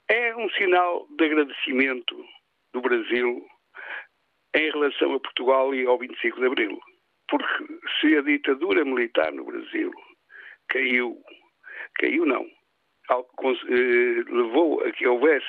[0.07, 2.25] é um sinal de agradecimento
[2.73, 3.45] do Brasil
[4.55, 6.79] em relação a Portugal e ao 25 de Abril.
[7.27, 9.91] Porque se a ditadura militar no Brasil
[10.69, 11.21] caiu,
[11.95, 12.45] caiu não,
[14.29, 15.45] levou a que houvesse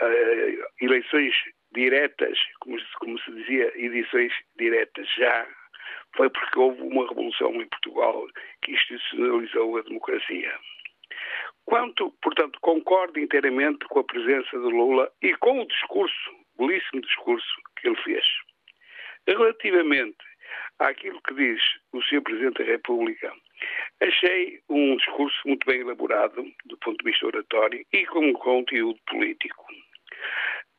[0.00, 1.34] uh, eleições
[1.74, 5.46] diretas, como, como se dizia, edições diretas já,
[6.16, 8.26] foi porque houve uma revolução em Portugal
[8.62, 10.58] que institucionalizou a democracia.
[11.64, 17.54] Quanto, portanto, concordo inteiramente com a presença de Lula e com o discurso, belíssimo discurso
[17.76, 18.24] que ele fez.
[19.26, 20.18] Relativamente
[20.78, 21.62] àquilo que diz
[21.92, 22.22] o Sr.
[22.22, 23.32] Presidente da República
[24.00, 28.98] Achei um discurso muito bem elaborado, do ponto de vista oratório, e com um conteúdo
[29.06, 29.64] político.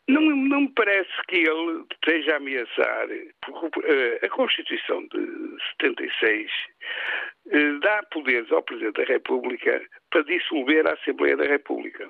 [0.07, 3.07] Não, não me parece que ele esteja a ameaçar,
[3.41, 6.51] porque eh, a Constituição de 76
[7.51, 12.07] eh, dá poderes ao Presidente da República para dissolver a Assembleia da República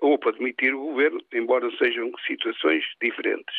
[0.00, 3.54] ou para demitir o governo, embora sejam situações diferentes.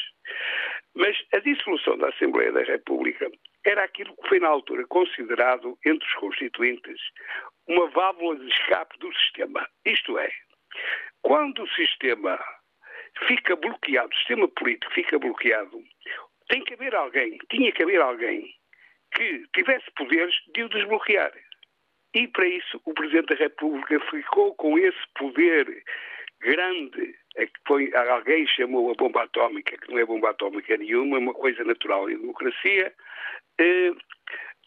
[0.95, 3.29] Mas a dissolução da Assembleia da República
[3.65, 6.99] era aquilo que foi na altura considerado entre os constituintes
[7.67, 9.67] uma válvula de escape do sistema.
[9.85, 10.29] Isto é,
[11.21, 12.39] quando o sistema
[13.27, 15.83] fica bloqueado, o sistema político fica bloqueado,
[16.47, 18.53] tem que haver alguém, tinha que haver alguém
[19.13, 21.31] que tivesse poderes de o desbloquear.
[22.13, 25.83] E para isso o Presidente da República ficou com esse poder
[26.41, 31.17] grande, é que foi, alguém chamou a bomba atómica, que não é bomba atómica nenhuma,
[31.17, 32.93] é uma coisa natural em democracia,
[33.59, 33.91] eh,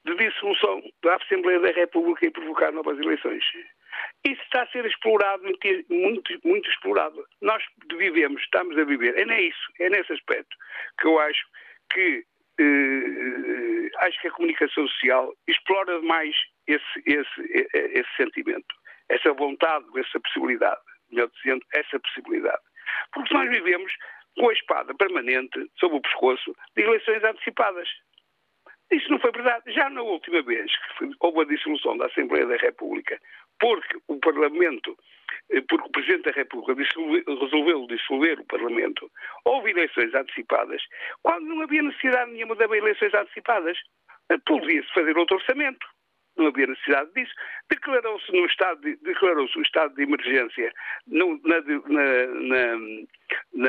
[0.05, 3.45] de dissolução da Assembleia da República e provocar novas eleições.
[4.25, 5.45] Isso está a ser explorado,
[5.89, 7.25] muito, muito explorado.
[7.41, 7.63] Nós
[7.97, 10.57] vivemos, estamos a viver, é é nesse aspecto
[10.99, 11.45] que eu acho
[11.93, 12.25] que
[12.59, 16.35] eh, acho que a comunicação social explora demais
[16.67, 18.75] esse, esse, esse sentimento,
[19.09, 20.81] essa vontade, essa possibilidade,
[21.12, 22.62] melhor dizendo, essa possibilidade.
[23.12, 23.92] Porque nós vivemos
[24.37, 27.88] com a espada permanente sob o pescoço de eleições antecipadas.
[28.90, 29.72] Isso não foi verdade.
[29.72, 33.18] Já na última vez que houve a dissolução da Assembleia da República,
[33.59, 34.96] porque o Parlamento,
[35.51, 36.75] eh, porque o Presidente da República
[37.27, 39.11] resolveu dissolver o Parlamento,
[39.44, 40.83] houve eleições antecipadas,
[41.22, 43.79] quando não havia necessidade nenhuma de haver eleições antecipadas.
[44.31, 45.87] Eh, podia-se fazer outro orçamento.
[46.37, 47.33] Não havia necessidade disso.
[47.68, 50.73] Declarou-se no estado de, declarou-se o estado de emergência
[51.07, 52.77] no, na, na,
[53.53, 53.66] na,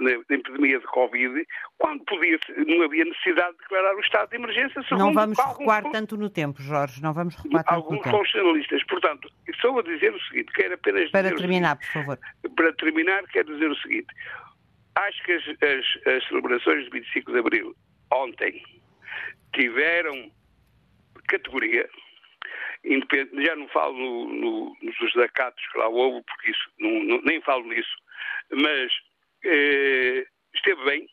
[0.00, 1.46] na, epidemia de Covid,
[1.78, 4.82] quando podia, não havia necessidade de declarar o estado de emergência.
[4.92, 8.16] Não vamos recuar tanto no tempo, Jorge, não vamos recuar tanto alguns no tempo.
[8.16, 8.84] Alguns funcionalistas.
[8.84, 12.18] Portanto, só a dizer o seguinte, quero apenas Para terminar, por favor.
[12.54, 14.08] Para terminar, quero dizer o seguinte.
[14.94, 17.76] Acho que as, as, as celebrações de 25 de Abril,
[18.10, 18.62] ontem,
[19.52, 20.30] tiveram
[21.26, 21.88] categoria,
[23.44, 27.40] já não falo no, no, nos desacatos que lá houve, porque isso não, não, nem
[27.42, 27.96] falo nisso,
[28.50, 28.92] mas
[29.44, 31.08] eh, esteve bem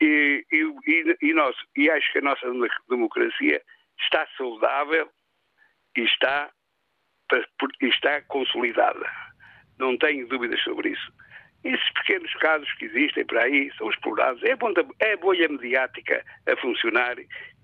[0.00, 2.46] e, e, e, nós, e acho que a nossa
[2.88, 3.62] democracia
[4.00, 5.10] está saudável
[5.96, 6.50] e está,
[7.82, 9.06] está consolidada.
[9.78, 11.12] Não tenho dúvidas sobre isso.
[11.62, 14.42] Esses pequenos casos que existem por aí são explorados.
[14.42, 14.56] É,
[15.00, 17.16] é a bolha mediática a funcionar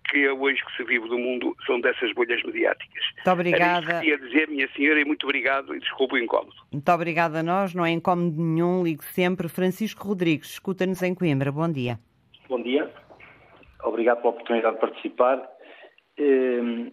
[0.08, 3.04] que é hoje que se vive do mundo são dessas bolhas mediáticas.
[3.14, 3.92] Muito obrigada.
[3.92, 6.54] Era isso que dizer, minha senhora, e muito obrigado e desculpe o incómodo.
[6.72, 9.48] Muito obrigada a nós, não é incómodo nenhum, ligue sempre.
[9.48, 11.50] Francisco Rodrigues, escuta-nos em Coimbra.
[11.50, 11.98] Bom dia.
[12.48, 12.90] Bom dia.
[13.82, 15.48] Obrigado pela oportunidade de participar.
[16.18, 16.90] Ehm,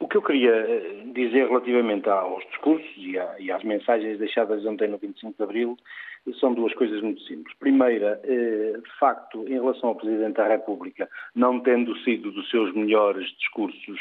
[0.00, 4.98] o que eu queria eh, dizer relativamente aos discursos e, às mensagens deixadas ontem no
[4.98, 5.76] 25 de Abril
[6.40, 7.56] são duas coisas muito simples.
[7.58, 12.74] Primeira, eh, de facto, em relação ao Presidente da República, não tendo sido dos seus
[12.74, 14.00] melhores discursos,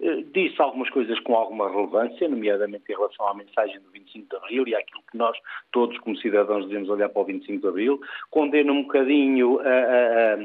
[0.00, 4.36] eh, disse algumas coisas com alguma relevância, nomeadamente em relação à mensagem do 25 de
[4.36, 5.36] Abril e àquilo que nós,
[5.70, 8.00] todos como cidadãos, devemos olhar para o 25 de Abril.
[8.30, 10.38] Condena um bocadinho a, a, a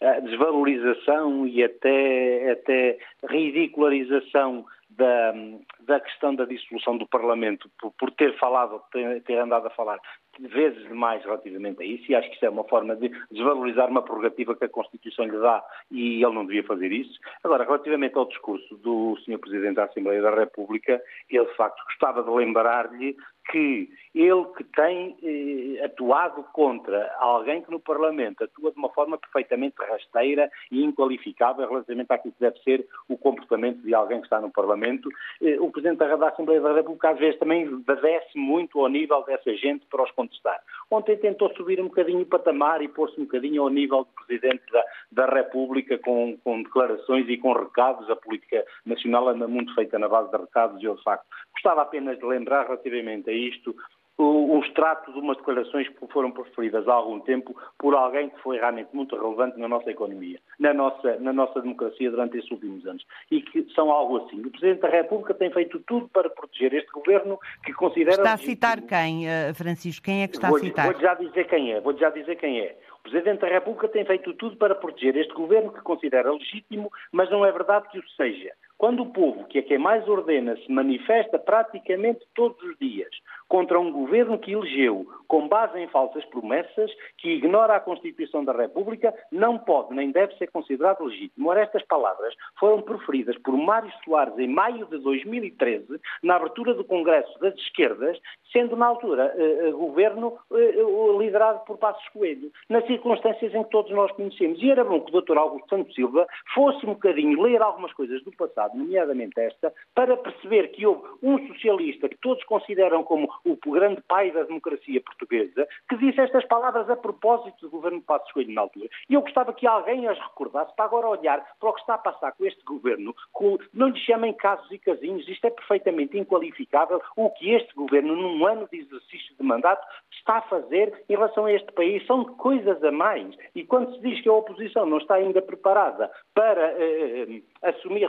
[0.00, 5.32] a desvalorização e até, até ridicularização da,
[5.80, 9.98] da questão da dissolução do Parlamento por, por ter falado, ter, ter, andado a falar
[10.40, 14.02] vezes demais relativamente a isso, e acho que isso é uma forma de desvalorizar uma
[14.02, 17.18] prerrogativa que a Constituição lhe dá e ele não devia fazer isso.
[17.42, 19.38] Agora, relativamente ao discurso do Sr.
[19.38, 23.16] Presidente da Assembleia da República, ele de facto gostava de lembrar-lhe
[23.50, 29.16] que ele que tem eh, atuado contra alguém que no Parlamento atua de uma forma
[29.16, 34.40] perfeitamente rasteira e inqualificável relativamente àquilo que deve ser o comportamento de alguém que está
[34.40, 35.08] no Parlamento,
[35.40, 39.54] eh, o Presidente da Assembleia da República às vezes também obedece muito ao nível dessa
[39.54, 40.60] gente para os contestar.
[40.90, 44.62] Ontem tentou subir um bocadinho o patamar e pôr-se um bocadinho ao nível do Presidente
[44.72, 48.08] da, da República com, com, declarações e com recados.
[48.10, 51.26] A política nacional anda muito feita na base de recados e eu, de facto,
[51.58, 53.74] gostava apenas de lembrar relativamente a isto
[54.18, 58.58] os tratos de umas declarações que foram proferidas há algum tempo por alguém que foi
[58.58, 63.06] realmente muito relevante na nossa economia, na nossa, na nossa democracia durante estes últimos anos.
[63.30, 64.40] E que são algo assim.
[64.40, 68.16] O Presidente da República tem feito tudo para proteger este governo que considera.
[68.16, 70.04] Está a citar quem, eh, Francisco?
[70.04, 70.92] Quem é que está vou, a citar?
[70.92, 71.80] Vou já dizer quem é.
[71.80, 72.76] Vou já dizer quem é.
[72.98, 77.30] O Presidente da República tem feito tudo para proteger este governo que considera legítimo, mas
[77.30, 78.52] não é verdade que o seja.
[78.78, 83.10] Quando o povo, que é quem mais ordena, se manifesta praticamente todos os dias
[83.48, 88.52] contra um governo que elegeu com base em falsas promessas, que ignora a Constituição da
[88.52, 91.48] República, não pode nem deve ser considerado legítimo.
[91.48, 96.84] Ora, estas palavras foram proferidas por Mário Soares em maio de 2013, na abertura do
[96.84, 98.18] Congresso das Esquerdas,
[98.52, 103.62] sendo na altura eh, eh governo eh, eh, liderado por Passos Coelho, nas circunstâncias em
[103.64, 104.62] que todos nós conhecemos.
[104.62, 105.36] E era bom que o Dr.
[105.36, 110.68] Augusto Santos Silva fosse um bocadinho ler algumas coisas do passado, nomeadamente esta, para perceber
[110.68, 115.96] que houve um socialista que todos consideram como o grande pai da democracia portuguesa, que
[115.96, 118.88] disse estas palavras a propósito do governo de Passos Coelho na altura.
[119.08, 121.98] E eu gostava que alguém as recordasse para agora olhar para o que está a
[121.98, 127.00] passar com este governo, com, não lhe chamem casos e casinhos, isto é perfeitamente inqualificável
[127.16, 131.46] o que este governo, num ano de exercício de mandato, está a fazer em relação
[131.46, 132.06] a este país.
[132.06, 133.34] São coisas a mais.
[133.54, 138.04] E quando se diz que a oposição não está ainda preparada para eh, eh assumir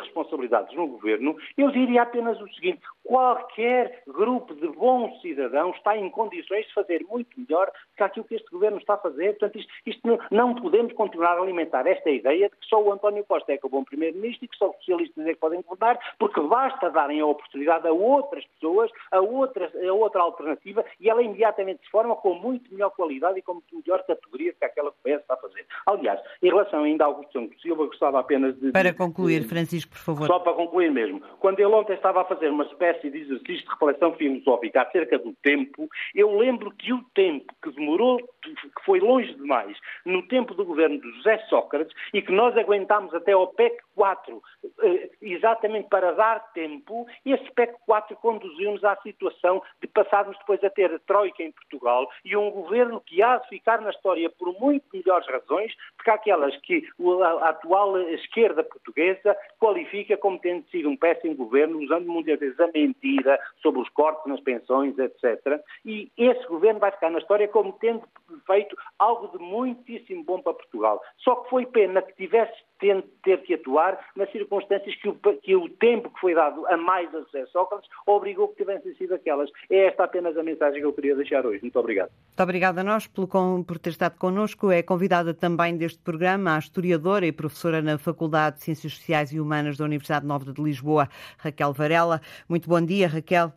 [0.50, 6.10] responsabilidades no governo, eu diria apenas o seguinte: qualquer grupo de bons cidadãos está em
[6.10, 9.38] condições de fazer muito melhor que aquilo que este governo está a fazer.
[9.38, 12.92] Portanto, isto, isto não, não, podemos continuar a alimentar esta ideia de que só o
[12.92, 15.40] António Costa é que é o bom primeiro-ministro e que só os socialistas é que
[15.40, 20.84] podem governar, porque basta darem a oportunidade a outras pessoas, a outra, a outra alternativa,
[21.00, 24.66] e ela imediatamente se forma com muito melhor qualidade e com muito melhor categoria que
[24.66, 25.66] aquela que o PS está a fazer.
[25.86, 28.72] Aliás, em relação ainda ao Augusto Santos Silva, gostava apenas de...
[28.72, 30.28] Para concluir, Francisco, por favor.
[30.44, 31.22] Para concluir mesmo.
[31.40, 35.34] Quando ele ontem estava a fazer uma espécie de exercício de reflexão filosófica acerca do
[35.42, 38.54] tempo, eu lembro que o tempo que demorou, que
[38.86, 43.34] foi longe demais, no tempo do governo de José Sócrates, e que nós aguentámos até
[43.34, 44.42] ao PEC 4,
[44.82, 50.70] eh, exatamente para dar tempo, esse PEC 4 conduziu-nos à situação de passarmos depois a
[50.70, 54.58] ter a Troika em Portugal e um governo que há de ficar na história por
[54.58, 56.88] muito melhores razões, porque há aquelas que
[57.22, 62.68] a atual esquerda portuguesa qualifica como tendo sido um péssimo governo, usando muitas vezes a
[62.74, 65.62] mentira sobre os cortes nas pensões, etc.
[65.84, 68.02] E esse governo vai ficar na história como tendo
[68.48, 71.04] feito algo de muitíssimo bom para Portugal.
[71.18, 75.56] Só que foi pena que tivesse ter, ter que atuar nas circunstâncias que o, que
[75.56, 79.50] o, tempo que foi dado a mais a José Sócrates obrigou que tivessem sido aquelas.
[79.70, 81.62] É esta apenas a mensagem que eu queria deixar hoje.
[81.62, 82.10] Muito obrigado.
[82.10, 83.28] Muito obrigada a nós pelo,
[83.64, 84.72] por ter estado connosco.
[84.72, 89.40] É convidada também deste programa a historiadora e professora na Faculdade de Ciências Sociais e
[89.40, 92.22] Humanas da Universidade Nova de Lisboa, Raquel Varela.
[92.48, 93.52] Muito bom dia, Raquel.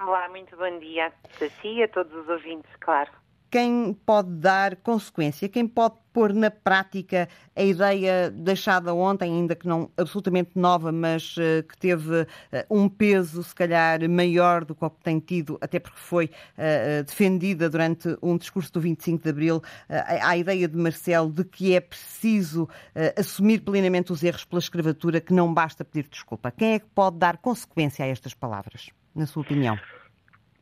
[0.00, 3.10] Olá, muito bom dia a si e a todos os ouvintes, claro
[3.50, 9.68] quem pode dar consequência, quem pode pôr na prática a ideia deixada ontem, ainda que
[9.68, 12.26] não absolutamente nova, mas uh, que teve uh,
[12.68, 17.04] um peso, se calhar, maior do que o que tem tido, até porque foi uh,
[17.04, 21.80] defendida durante um discurso do 25 de Abril, a, ideia de Marcelo de que é
[21.80, 22.68] preciso
[23.16, 26.50] assumir plenamente os erros pela escravatura, que não basta pedir desculpa.
[26.50, 29.78] Quem é que pode dar consequência a estas palavras, na sua opinião?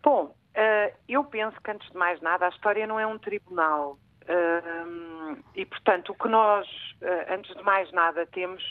[0.03, 0.36] Bom,
[1.09, 3.99] eu penso que, antes de mais nada, a história não é um tribunal.
[4.23, 6.67] Uh, e, portanto, o que nós,
[7.03, 8.63] uh, antes de mais nada, temos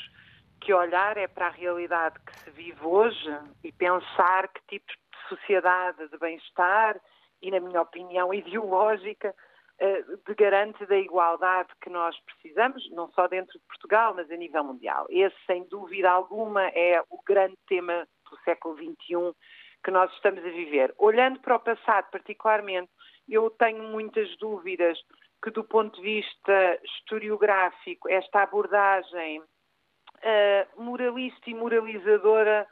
[0.60, 5.30] que olhar é para a realidade que se vive hoje e pensar que tipo de
[5.30, 7.00] sociedade de bem-estar
[7.42, 9.34] e, na minha opinião, ideológica,
[9.78, 14.64] de garante da igualdade que nós precisamos, não só dentro de Portugal, mas a nível
[14.64, 15.06] mundial.
[15.10, 19.36] Esse, sem dúvida alguma, é o grande tema do século XXI
[19.86, 20.94] que nós estamos a viver.
[20.98, 22.90] Olhando para o passado, particularmente,
[23.30, 24.98] eu tenho muitas dúvidas
[25.44, 32.68] que, do ponto de vista historiográfico, esta abordagem uh, moralista e moralizadora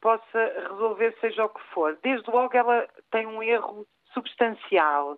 [0.00, 1.96] possa resolver seja o que for.
[2.02, 5.16] Desde logo, ela tem um erro substancial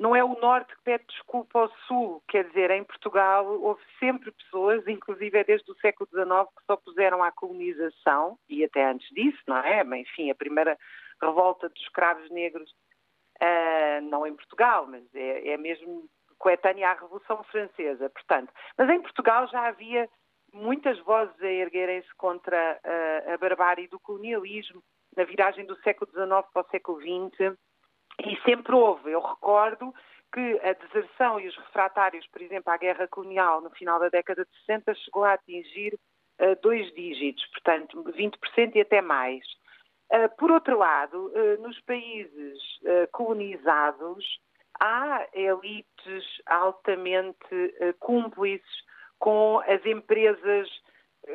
[0.00, 4.32] não é o Norte que pede desculpa ao Sul, quer dizer, em Portugal houve sempre
[4.32, 9.06] pessoas, inclusive é desde o século XIX, que se opuseram à colonização, e até antes
[9.10, 9.84] disso, não é?
[9.84, 10.78] Mas, enfim, a primeira
[11.20, 12.70] revolta dos escravos negros,
[13.42, 16.08] uh, não em Portugal, mas é, é mesmo
[16.38, 18.50] coetânea à Revolução Francesa, portanto.
[18.78, 20.08] Mas em Portugal já havia
[20.50, 24.82] muitas vozes a erguerem-se contra uh, a barbárie do colonialismo,
[25.14, 27.54] na viragem do século XIX para o século XX,
[28.26, 29.10] e sempre houve.
[29.10, 29.94] Eu recordo
[30.32, 34.44] que a deserção e os refratários, por exemplo, à guerra colonial no final da década
[34.44, 39.44] de 60 chegou a atingir uh, dois dígitos, portanto, 20% e até mais.
[40.12, 42.58] Uh, por outro lado, uh, nos países
[43.12, 44.24] colonizados,
[44.80, 48.66] há elites altamente cúmplices
[49.18, 50.68] com as empresas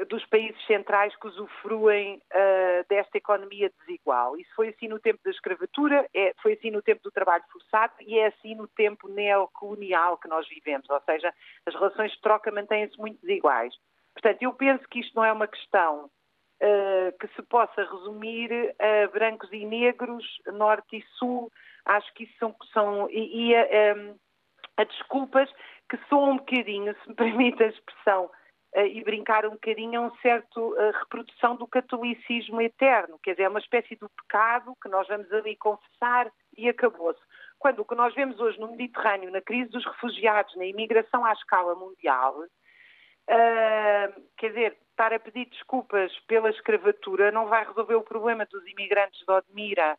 [0.09, 4.35] dos países centrais que usufruem uh, desta economia desigual.
[4.37, 7.93] Isso foi assim no tempo da escravatura, é, foi assim no tempo do trabalho forçado
[8.01, 11.33] e é assim no tempo neocolonial que nós vivemos, ou seja,
[11.65, 13.73] as relações de troca mantêm-se muito desiguais.
[14.13, 19.07] Portanto, eu penso que isto não é uma questão uh, que se possa resumir a
[19.07, 21.51] brancos e negros, norte e sul.
[21.85, 25.49] Acho que isso são, são e, e a, a, a desculpas
[25.89, 28.31] que soam um bocadinho, se me permite a expressão,
[28.75, 33.59] e brincar um bocadinho a um certo reprodução do catolicismo eterno, quer dizer, é uma
[33.59, 37.19] espécie de pecado que nós vamos ali confessar e acabou-se.
[37.57, 41.33] Quando o que nós vemos hoje no Mediterrâneo, na crise dos refugiados, na imigração à
[41.33, 48.03] escala mundial, uh, quer dizer, estar a pedir desculpas pela escravatura não vai resolver o
[48.03, 49.97] problema dos imigrantes de Odmira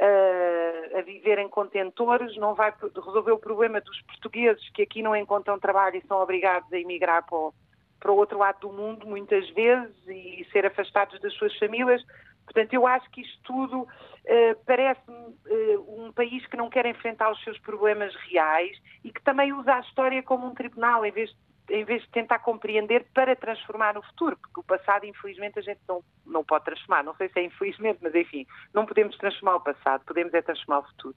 [0.00, 5.16] uh, a viver em contentores, não vai resolver o problema dos portugueses que aqui não
[5.16, 7.54] encontram trabalho e são obrigados a emigrar para o
[8.00, 12.02] para o outro lado do mundo, muitas vezes, e ser afastados das suas famílias.
[12.44, 17.30] Portanto, eu acho que isto tudo uh, parece-me uh, um país que não quer enfrentar
[17.30, 21.30] os seus problemas reais e que também usa a história como um tribunal, em vez
[21.30, 21.36] de
[21.70, 25.80] em vez de tentar compreender para transformar no futuro, porque o passado, infelizmente, a gente
[25.88, 27.04] não, não pode transformar.
[27.04, 30.80] Não sei se é infelizmente, mas enfim, não podemos transformar o passado, podemos é transformar
[30.80, 31.16] o futuro.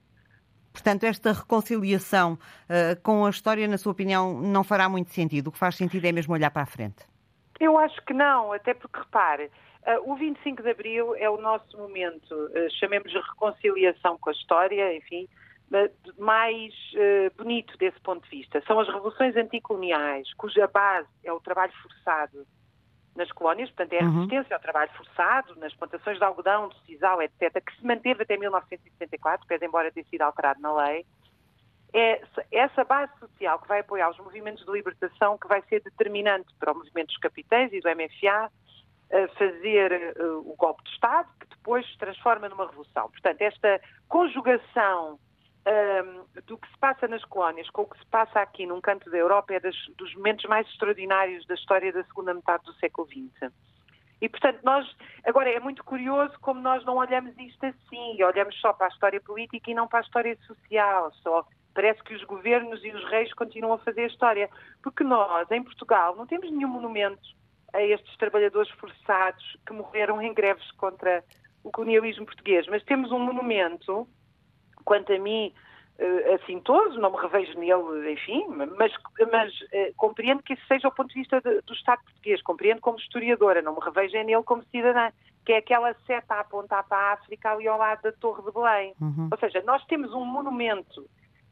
[0.74, 5.46] Portanto, esta reconciliação uh, com a história, na sua opinião, não fará muito sentido.
[5.46, 7.06] O que faz sentido é mesmo olhar para a frente.
[7.60, 11.78] Eu acho que não, até porque, repare, uh, o 25 de Abril é o nosso
[11.78, 15.28] momento, uh, chamemos de reconciliação com a história, enfim,
[16.18, 16.72] mais
[17.36, 18.62] bonito desse ponto de vista.
[18.66, 22.46] São as revoluções anticoloniais, cuja base é o trabalho forçado
[23.16, 24.14] nas colónias, portanto é a uhum.
[24.14, 28.36] resistência ao trabalho forçado, nas plantações de algodão, de sisal, etc., que se manteve até
[28.36, 31.06] 1964, pese embora ter sido alterado na lei,
[31.92, 36.52] é essa base social que vai apoiar os movimentos de libertação que vai ser determinante
[36.58, 38.50] para o movimento dos capitães e do MFA
[39.38, 43.08] fazer uh, o golpe de Estado, que depois se transforma numa revolução.
[43.10, 45.20] Portanto, esta conjugação
[45.66, 49.10] um, do que se passa nas colónias com o que se passa aqui num canto
[49.10, 53.06] da Europa é das, dos momentos mais extraordinários da história da segunda metade do século
[53.06, 53.50] XX.
[54.20, 54.86] E, portanto, nós,
[55.24, 59.20] agora é muito curioso como nós não olhamos isto assim, olhamos só para a história
[59.20, 63.32] política e não para a história social, só parece que os governos e os reis
[63.34, 64.48] continuam a fazer a história,
[64.82, 67.28] porque nós, em Portugal, não temos nenhum monumento
[67.74, 71.24] a estes trabalhadores forçados que morreram em greves contra
[71.64, 74.06] o colonialismo português, mas temos um monumento,
[74.84, 75.52] quanto a mim,
[75.98, 78.92] eh, assintoso, não me revejo nele, enfim, mas,
[79.30, 82.80] mas uh, compreendo que isso seja o ponto de vista de, do Estado português, compreendo
[82.80, 85.10] como historiadora, não me revejo nele como cidadã,
[85.46, 88.52] que é aquela seta a apontar para a África ali ao lado da Torre de
[88.52, 88.94] Belém.
[89.00, 89.28] Uhum.
[89.30, 91.06] Ou seja, nós temos um monumento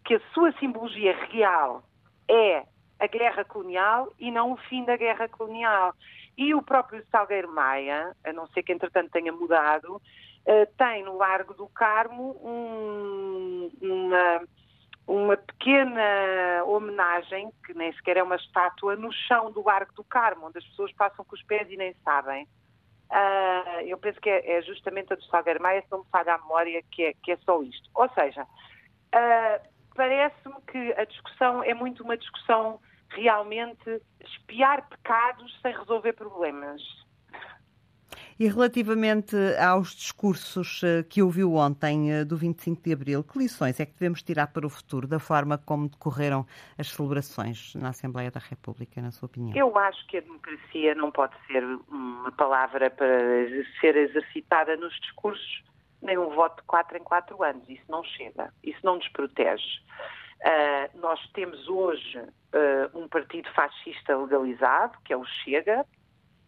[0.05, 1.85] que a sua simbologia real
[2.29, 2.65] é
[2.99, 5.95] a guerra colonial e não o fim da guerra colonial.
[6.37, 10.01] E o próprio Salgueiro Maia, a não ser que entretanto tenha mudado,
[10.77, 14.43] tem no Largo do Carmo um, uma,
[15.07, 20.47] uma pequena homenagem, que nem sequer é uma estátua, no chão do Largo do Carmo,
[20.47, 22.47] onde as pessoas passam com os pés e nem sabem.
[23.13, 26.35] Uh, eu penso que é, é, justamente a do Salgueiro Maia, se não me falha
[26.35, 27.91] a memória, que é, que é só isto.
[27.95, 32.81] Ou seja, uh, parece-me que a discussão é muito uma discussão
[33.11, 36.81] realmente espiar pecados sem resolver problemas.
[38.43, 43.79] E relativamente aos discursos eh, que ouviu ontem eh, do 25 de Abril, que lições
[43.79, 46.45] é que devemos tirar para o futuro da forma como decorreram
[46.77, 49.57] as celebrações na Assembleia da República, na sua opinião?
[49.57, 53.07] Eu acho que a democracia não pode ser uma palavra para
[53.81, 55.63] ser exercitada nos discursos,
[56.03, 57.63] nem um voto de quatro em quatro anos.
[57.69, 59.79] Isso não chega, isso não nos protege.
[60.41, 65.87] Uh, nós temos hoje uh, um partido fascista legalizado, que é o Chega,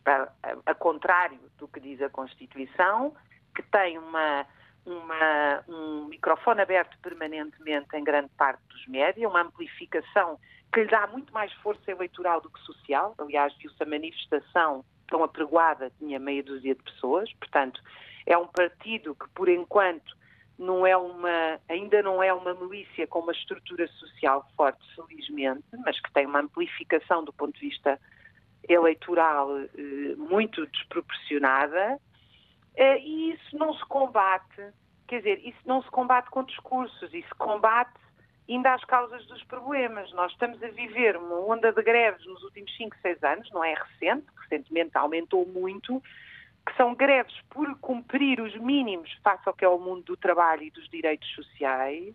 [0.05, 3.15] a, a, a, contrário do que diz a Constituição,
[3.55, 4.47] que tem uma,
[4.85, 10.39] uma, um microfone aberto permanentemente em grande parte dos médias, uma amplificação
[10.73, 13.15] que lhe dá muito mais força eleitoral do que social.
[13.19, 17.81] Aliás, viu-se a manifestação tão apregoada, tinha meia dúzia de pessoas, portanto,
[18.27, 20.17] é um partido que, por enquanto,
[20.59, 26.01] não é uma, ainda não é uma milícia com uma estrutura social forte, felizmente, mas
[26.01, 28.01] que tem uma amplificação do ponto de vista
[28.69, 31.99] eleitoral eh, muito desproporcionada,
[32.77, 34.73] eh, e isso não se combate,
[35.07, 37.93] quer dizer, isso não se combate com discursos, isso combate
[38.49, 40.13] ainda as causas dos problemas.
[40.13, 43.75] Nós estamos a viver uma onda de greves nos últimos 5, 6 anos, não é
[43.75, 46.03] recente, recentemente aumentou muito,
[46.67, 50.63] que são greves por cumprir os mínimos face ao que é o mundo do trabalho
[50.63, 52.15] e dos direitos sociais,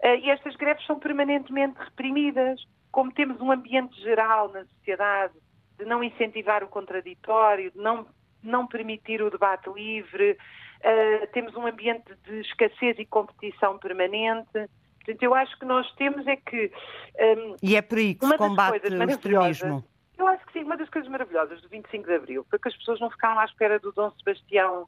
[0.00, 2.60] eh, e estas greves são permanentemente reprimidas.
[2.92, 5.34] Como temos um ambiente geral na sociedade
[5.78, 8.06] de não incentivar o contraditório, de não,
[8.42, 10.32] não permitir o debate livre,
[10.80, 14.68] uh, temos um ambiente de escassez e competição permanente.
[15.04, 16.72] Portanto, eu acho que nós temos é que.
[17.18, 19.84] Um, ehm, e é por aí que se combate o extremismo.
[20.18, 22.76] Eu acho que sim, uma das coisas maravilhosas do 25 de Abril foi que as
[22.76, 24.86] pessoas não ficaram à espera do Dom Sebastião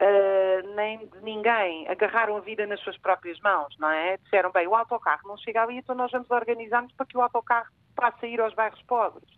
[0.00, 4.16] uh, nem de ninguém, agarraram a vida nas suas próprias mãos, não é?
[4.18, 7.70] Disseram, bem, o autocarro não chega ali, então nós vamos organizar-nos para que o autocarro
[7.94, 9.35] passe a ir aos bairros pobres.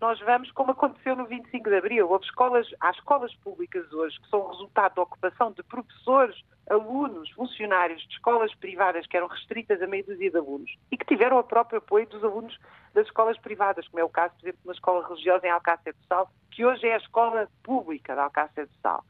[0.00, 4.28] Nós vamos, como aconteceu no 25 de Abril, houve escolas, há escolas públicas hoje que
[4.28, 6.40] são resultado da ocupação de professores,
[6.70, 11.04] alunos, funcionários de escolas privadas que eram restritas a meia dúzia de alunos e que
[11.04, 12.56] tiveram o próprio apoio dos alunos
[12.94, 15.92] das escolas privadas, como é o caso, por exemplo, de uma escola religiosa em Alcácer
[15.92, 19.04] do Sal, que hoje é a escola pública de Alcácer do Sal.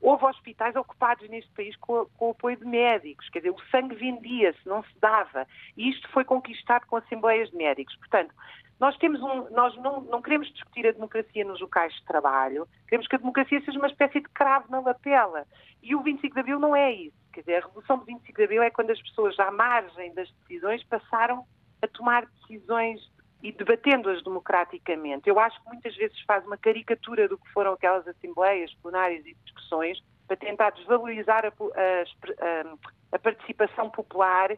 [0.00, 3.94] Houve hospitais ocupados neste país com, com o apoio de médicos, quer dizer, o sangue
[3.94, 5.46] vendia-se, não se dava.
[5.78, 7.96] E isto foi conquistado com assembleias de médicos.
[7.96, 8.34] Portanto,
[8.80, 13.06] nós, temos um, nós não, não, queremos discutir a democracia nos locais de trabalho, queremos
[13.06, 15.46] que a democracia seja uma espécie de cravo na lapela.
[15.82, 17.16] E o 25 de Abril não é isso.
[17.32, 20.30] Quer dizer, a Revolução do 25 de Abril é quando as pessoas, à margem das
[20.40, 21.44] decisões, passaram
[21.82, 23.00] a tomar decisões
[23.42, 25.28] e debatendo-as democraticamente.
[25.28, 29.34] Eu acho que muitas vezes faz uma caricatura do que foram aquelas assembleias, plenárias e
[29.44, 32.74] discussões para tentar desvalorizar a, a,
[33.12, 34.50] a participação popular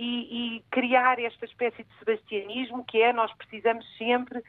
[0.00, 4.42] e, e, criar esta espécie de sebastianismo que é nós precisamos sempre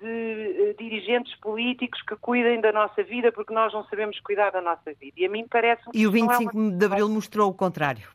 [0.00, 4.62] de uh, dirigentes políticos que cuidem da nossa vida porque nós não sabemos cuidar da
[4.62, 5.12] nossa vida.
[5.16, 6.70] E a mim parece E o 25 é uma...
[6.72, 8.08] de Abril mostrou o contrário.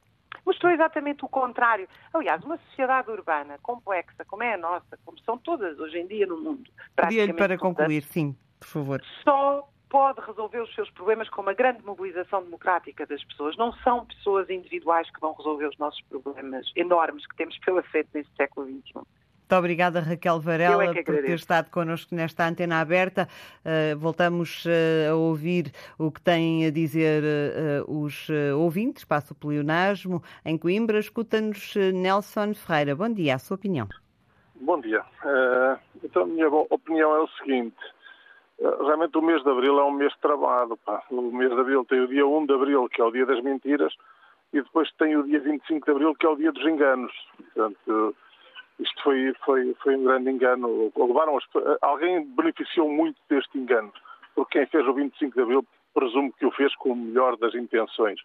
[0.43, 1.87] Mostrou exatamente o contrário.
[2.11, 6.25] Aliás, uma sociedade urbana complexa, como é a nossa, como são todas hoje em dia
[6.25, 6.71] no mundo.
[6.95, 9.01] Pedia-lhe para concluir, sim, por favor.
[9.23, 13.57] Só pode resolver os seus problemas com uma grande mobilização democrática das pessoas.
[13.57, 18.09] Não são pessoas individuais que vão resolver os nossos problemas enormes que temos pela frente
[18.13, 19.01] neste século XXI.
[19.49, 23.27] Muito obrigada, Raquel Varela, é por ter estado connosco nesta antena aberta.
[23.65, 29.03] Uh, voltamos uh, a ouvir o que têm a dizer uh, os ouvintes.
[29.03, 30.99] Passo o pleonasmo em Coimbra.
[30.99, 32.95] Escuta-nos Nelson Ferreira.
[32.95, 33.87] Bom dia, a sua opinião.
[34.61, 35.03] Bom dia.
[36.03, 37.75] então, a minha opinião é o seguinte.
[38.59, 40.77] Realmente o mês de Abril é um mês travado.
[40.77, 41.01] Pá.
[41.09, 43.41] O mês de Abril tem o dia 1 de Abril, que é o dia das
[43.41, 43.93] mentiras,
[44.51, 47.13] e depois tem o dia 25 de Abril, que é o dia dos enganos.
[47.37, 48.15] Portanto,
[48.79, 50.91] isto foi, foi, foi um grande engano.
[50.95, 51.43] Levaram as,
[51.81, 53.93] alguém beneficiou muito deste engano,
[54.35, 57.53] porque quem fez o 25 de Abril presumo que o fez com o melhor das
[57.55, 58.19] intenções.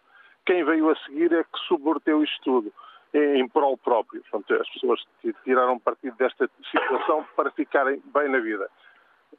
[0.45, 2.73] Quem veio a seguir é que subverteu isto tudo
[3.13, 4.21] em prol próprio.
[4.29, 5.01] Portanto, as pessoas
[5.43, 8.69] tiraram partido desta situação para ficarem bem na vida.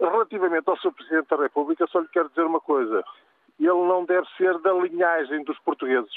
[0.00, 0.92] Relativamente ao Sr.
[0.92, 3.04] Presidente da República, só lhe quero dizer uma coisa.
[3.58, 6.12] Ele não deve ser da linhagem dos portugueses.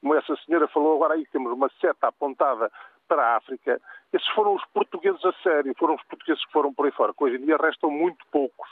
[0.00, 2.70] Como essa senhora falou agora aí, temos uma seta apontada
[3.08, 3.80] para a África.
[4.12, 7.24] Esses foram os portugueses a sério, foram os portugueses que foram por aí fora, que
[7.24, 8.68] hoje em dia restam muito poucos.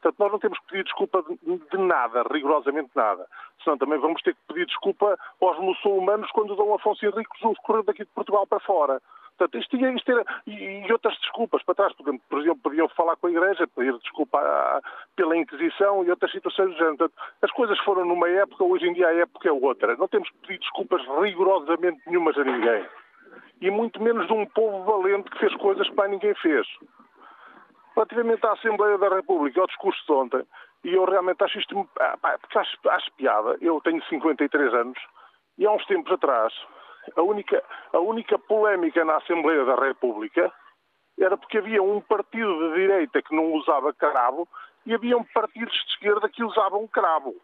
[0.00, 3.26] Portanto, nós não temos que pedir desculpa de, nada, rigorosamente nada.
[3.62, 7.84] Senão também vamos ter que pedir desculpa aos muçulmanos quando Dom Afonso Henrique nos correu
[7.84, 9.00] daqui de Portugal para fora.
[9.36, 13.26] Portanto, isto, isto era, e, e, outras desculpas para trás, por exemplo, podiam falar com
[13.26, 14.80] a Igreja, pedir desculpa à,
[15.16, 16.96] pela Inquisição e outras situações do género.
[16.98, 19.96] Portanto, as coisas foram numa época, hoje em dia a época é outra.
[19.96, 22.86] Não temos que pedir desculpas rigorosamente nenhumas a ninguém
[23.62, 26.66] e muito menos de um povo valente que fez coisas que ninguém fez.
[27.94, 30.42] Relativamente à Assembleia da República, ao discurso de ontem,
[30.84, 34.98] e eu realmente acho isto, ah, porque acho, acho piada, eu tenho 53 anos,
[35.56, 36.52] e há uns tempos atrás,
[37.16, 40.52] a única, a única polémica na Assembleia da República
[41.18, 44.48] era porque havia um partido de direita que não usava cravo
[44.86, 47.34] e havia um partidos de esquerda que usavam cravo.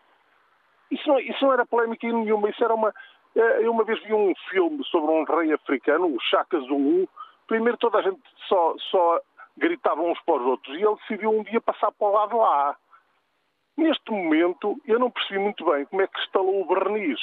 [0.90, 2.92] Isso não, isso não era polémica nenhuma, isso era uma,
[3.36, 7.08] é, eu uma vez vi um filme sobre um rei africano, o Shaka Zulu.
[7.46, 9.20] Primeiro toda a gente só, só
[9.56, 12.76] gritava uns para os outros e ele decidiu um dia passar para o lado lá.
[13.76, 17.20] Neste momento, eu não percebi muito bem como é que instalou o verniz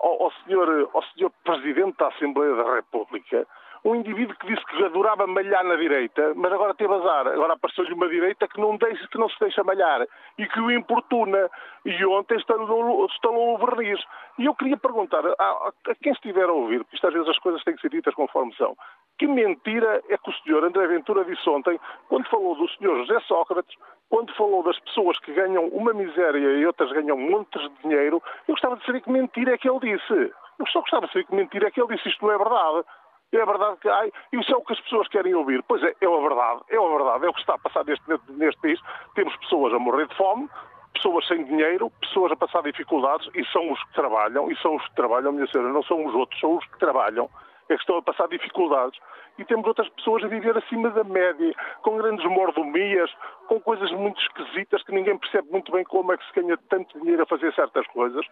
[0.00, 3.46] ao, ao, senhor, ao senhor Presidente da Assembleia da República
[3.86, 7.28] um indivíduo que disse que adorava malhar na direita, mas agora teve azar.
[7.28, 10.04] Agora apareceu-lhe uma direita que não, deixa, que não se deixa malhar
[10.36, 11.48] e que o importuna.
[11.84, 14.02] E ontem instalou o verniz.
[14.38, 15.72] E eu queria perguntar a, a,
[16.02, 18.52] quem estiver a ouvir, porque isto às vezes as coisas têm que ser ditas conforme
[18.56, 18.76] são,
[19.18, 21.78] que mentira é que o senhor André Ventura disse ontem,
[22.08, 23.76] quando falou do senhor José Sócrates,
[24.10, 28.54] quando falou das pessoas que ganham uma miséria e outras ganham montes de dinheiro, eu
[28.54, 30.32] gostava de saber que mentira é que ele disse.
[30.58, 32.08] Eu só gostava de saber que mentira é que ele disse.
[32.08, 32.84] Isto não é verdade.
[33.32, 35.62] É verdade que ai, isso é o que as pessoas querem ouvir.
[35.66, 38.04] Pois é, é a verdade, é a verdade, é o que está a passar neste,
[38.30, 38.80] neste país.
[39.14, 40.48] Temos pessoas a morrer de fome,
[40.94, 44.88] pessoas sem dinheiro, pessoas a passar dificuldades e são os que trabalham, e são os
[44.88, 47.28] que trabalham, minha senhora, não são os outros, são os que trabalham,
[47.68, 48.98] é que estão a passar dificuldades.
[49.38, 53.10] E temos outras pessoas a viver acima da média, com grandes mordomias,
[53.48, 56.98] com coisas muito esquisitas que ninguém percebe muito bem como é que se ganha tanto
[57.00, 58.24] dinheiro a fazer certas coisas.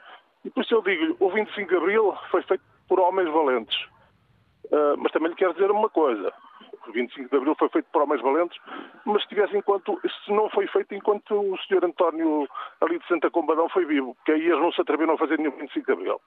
[0.45, 3.77] E por isso eu digo-lhe, o 25 de Abril foi feito por homens valentes.
[4.75, 6.33] Uh, mas também lhe quero dizer uma coisa.
[6.89, 8.59] O 25 de Abril foi feito por homens valentes,
[9.05, 11.85] mas se tivesse enquanto, se não foi feito enquanto o Sr.
[11.85, 12.49] António
[12.81, 15.53] ali de Santa Combadão foi vivo, porque aí eles não se atreveram a fazer nenhum
[15.53, 16.21] 25 de Abril.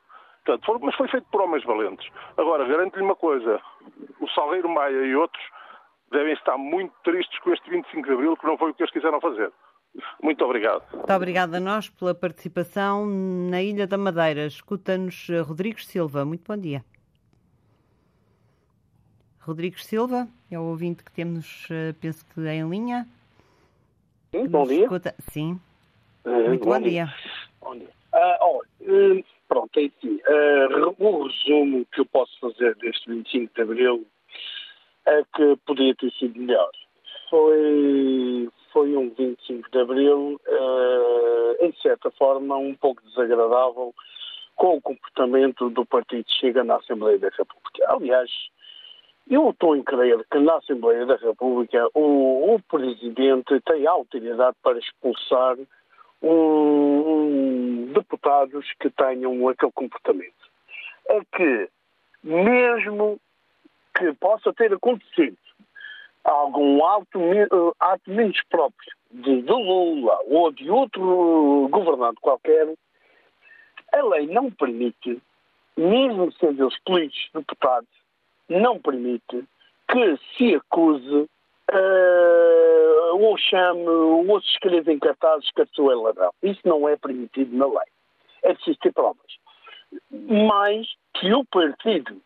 [0.46, 2.10] Portanto, foi, mas foi feito por homens valentes.
[2.38, 3.60] Agora, garanto-lhe uma coisa,
[4.22, 5.44] o Salgueiro Maia e outros
[6.10, 8.94] devem estar muito tristes com este 25 de Abril, que não foi o que eles
[8.94, 9.52] quiseram fazer.
[10.24, 10.84] Muito obrigado.
[10.94, 14.46] Muito obrigada a nós pela participação na Ilha da Madeira.
[14.46, 16.24] Escuta-nos Rodrigues Silva.
[16.24, 16.82] Muito bom dia.
[19.48, 23.08] Rodrigues Silva, é o ouvinte que temos, eh, penso que em linha.
[24.30, 24.84] Sim, bom dia.
[24.84, 25.16] Escuta...
[25.32, 25.58] Sim.
[26.26, 27.06] Uh, Muito bom, bom dia.
[27.06, 27.14] dia.
[27.62, 27.88] Bom dia.
[28.14, 30.20] Uh, uh, pronto, é assim.
[31.00, 34.06] o resumo que eu posso fazer deste 25 de Abril
[35.06, 36.72] é que podia ter sido melhor.
[37.30, 40.42] Foi, foi um 25 de Abril,
[41.62, 43.96] em certa forma, um pouco desagradável
[44.58, 47.86] com o comportamento do Partido Chega na Assembleia da República.
[47.88, 48.30] Aliás,
[49.30, 54.80] eu estou em crer que na Assembleia da República o, o Presidente tem autoridade para
[54.80, 55.58] expulsar
[56.22, 60.34] um, um, deputados que tenham aquele comportamento.
[61.10, 61.70] É que,
[62.24, 63.20] mesmo
[63.98, 65.38] que possa ter acontecido
[66.24, 67.20] algum ato,
[67.80, 72.74] ato menos próprio de, de Lula ou de outro governante qualquer,
[73.94, 75.22] a lei não permite,
[75.78, 77.97] mesmo sendo eles políticos deputados,
[78.50, 79.44] não permite
[79.90, 81.30] que se acuse
[81.74, 86.34] uh, ou chame, ou se escreve em cartazes que a pessoa é ladrão.
[86.44, 87.90] Isso não é permitido na lei.
[88.44, 89.38] É preciso ter provas.
[90.12, 92.22] Mais que o partido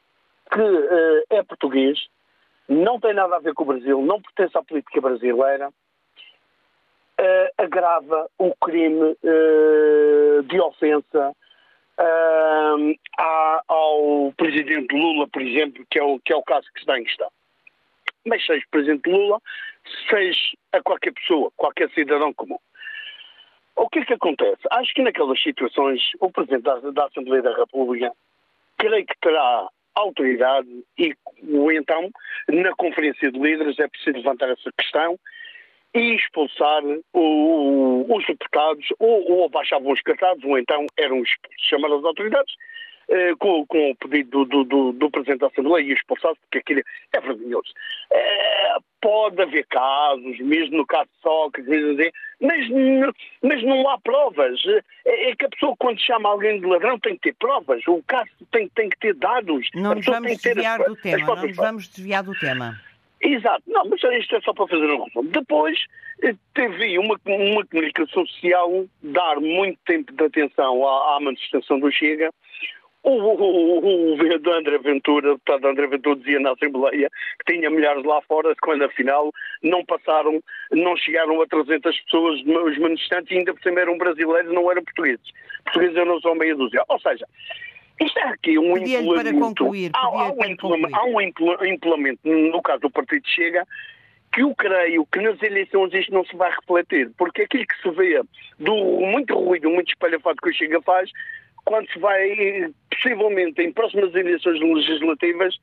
[0.52, 2.00] que uh, é português
[2.68, 8.30] não tem nada a ver com o Brasil, não pertence à política brasileira, uh, agrava
[8.38, 9.16] o crime
[10.48, 11.36] de ofensa
[12.02, 17.00] uh, ao presidente Lula, por exemplo, que é, o, que é o caso que está
[17.00, 17.30] em questão.
[18.26, 19.40] Mas seja o presidente Lula,
[20.10, 20.40] seja
[20.72, 22.60] a qualquer pessoa, qualquer cidadão comum.
[23.76, 24.62] O que é que acontece?
[24.70, 28.12] Acho que naquelas situações o Presidente da, da Assembleia da República
[28.78, 31.16] creio que terá autoridade e
[31.54, 32.10] ou então
[32.48, 35.18] na Conferência de Líderes é preciso levantar essa questão
[35.94, 36.82] e expulsar
[37.14, 41.62] o, os deputados, ou, ou abaixavam os cartazes, ou então eram expulsos.
[41.70, 42.54] Chamar as autoridades
[43.10, 46.82] eh, com, com, o pedido do, do, do, Presidente da Assembleia e expulsado, porque aquilo
[47.12, 47.74] é vergonhoso.
[48.10, 52.70] Eh, pode haver casos, mesmo no caso de Sócrates, mas,
[53.44, 54.62] mas não há provas.
[55.06, 57.86] É, é que a pessoa, quando chama alguém de ladrão, tem que ter provas.
[57.86, 59.68] O caso tem, tem que ter dados.
[59.74, 61.26] Não nos vamos desviar as, do tema.
[61.26, 62.80] Não nos vamos desviar do tema.
[63.22, 63.64] Exato.
[63.68, 65.30] Não, mas isto é só para fazer um resumo.
[65.30, 65.80] Depois,
[66.24, 71.92] eh, teve uma, uma comunicação social dar muito tempo de atenção à, à manifestação do
[71.92, 72.32] Chega.
[73.04, 77.10] O, o, o, vereador André Ventura, o deputado André Ventura dizia na Assembleia
[77.40, 79.32] que tinha milhares lá fora, quando afinal
[79.64, 80.40] não passaram,
[80.72, 85.32] não chegaram a 300 pessoas, os manifestantes, ainda por cima eram brasileiros, não eram portugueses.
[85.64, 86.84] Portugueses eram só meia dúzia.
[86.88, 87.26] Ou seja,
[88.02, 89.14] isto é aqui um implemento.
[89.16, 90.44] Para concluir, há, há, um
[90.94, 91.22] há um
[91.66, 93.66] implemento, no caso do Partido Chega,
[94.34, 97.90] que eu creio que nas eleições isto não se vai refletir, porque aquilo que se
[97.92, 98.22] vê
[98.60, 101.10] do muito ruído, muito espalhafato que o Chega faz,
[101.66, 105.56] quando se vai, possivelmente, em próximas eleições legislativas,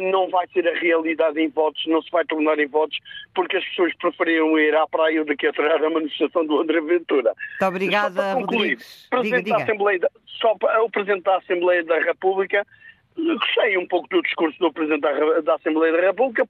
[0.00, 2.98] não vai ser a realidade em votos, não se vai tornar em votos,
[3.34, 7.32] porque as pessoas preferiram ir à praia do que aturar a manifestação do André Ventura.
[7.60, 8.78] Muito obrigada, concluir,
[9.10, 9.56] Presidente diga, diga.
[9.56, 12.66] Da Assembleia, só para, o Presidente da Assembleia da República,
[13.16, 16.46] gostei um pouco do discurso do Presidente da, da Assembleia da República,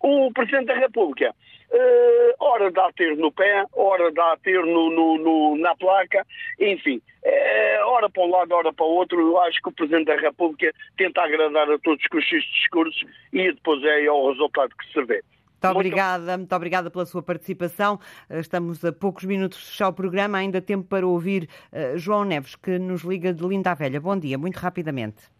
[0.00, 1.34] o Presidente da República
[1.72, 6.26] Uh, ora dá ter no pé, ora dá ter no, no, no, na placa,
[6.58, 9.20] enfim, uh, ora para um lado, ora para o outro.
[9.20, 13.04] Eu acho que o Presidente da República tenta agradar a todos com os seus discursos
[13.32, 15.22] e depois é o resultado que se vê.
[15.62, 18.00] Muito obrigada, muito obrigada pela sua participação.
[18.30, 21.48] Eh, estamos a poucos minutos de fechar o programa, ainda tempo para ouvir
[21.96, 24.00] João Neves, que nos liga de Linda a Velha.
[24.00, 25.30] Bom dia, muito rapidamente.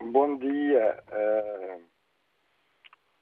[0.00, 1.02] Bom dia.
[1.10, 1.95] Uh,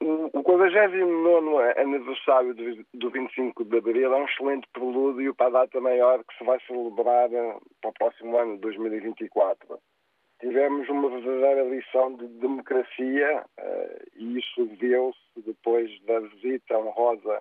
[0.04, 2.54] o 49 aniversário
[2.92, 6.60] do 25 de Abril é um excelente prelúdio para a data maior que se vai
[6.66, 9.78] celebrar eh, para o próximo ano, 2024.
[10.40, 17.40] Tivemos uma verdadeira lição de democracia eh, e isso viu-se depois da visita honrosa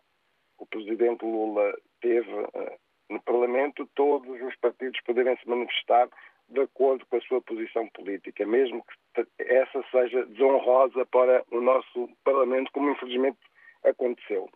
[0.57, 2.78] que o presidente Lula teve eh,
[3.09, 6.07] no Parlamento, todos os partidos poderem se manifestar
[6.50, 8.84] de acordo com a sua posição política, mesmo
[9.14, 13.39] que essa seja desonrosa para o nosso Parlamento, como infelizmente
[13.84, 14.50] aconteceu.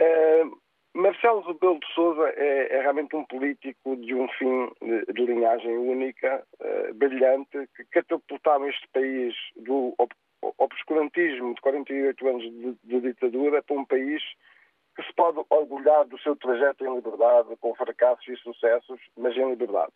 [0.00, 0.62] Uh,
[0.94, 5.76] Marcelo Rebelo de Sousa é, é, realmente um político de um fim de, de linhagem
[5.76, 9.94] única, uh, brilhante, que catapultava este país do
[10.58, 14.22] obscurantismo de 48 anos de, de ditadura para um país
[14.96, 19.48] que se pode orgulhar do seu trajeto em liberdade, com fracassos e sucessos, mas em
[19.48, 19.92] liberdade.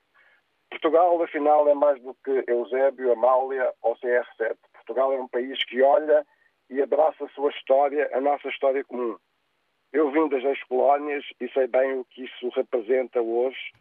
[0.70, 4.56] Portugal, afinal, é mais do que Eusébio, Amália ou CR7.
[4.72, 6.26] Portugal é um país que olha
[6.68, 9.16] e abraça a sua história, a nossa história comum.
[9.92, 13.72] Eu vim das ex-colónias e sei bem o que isso representa hoje.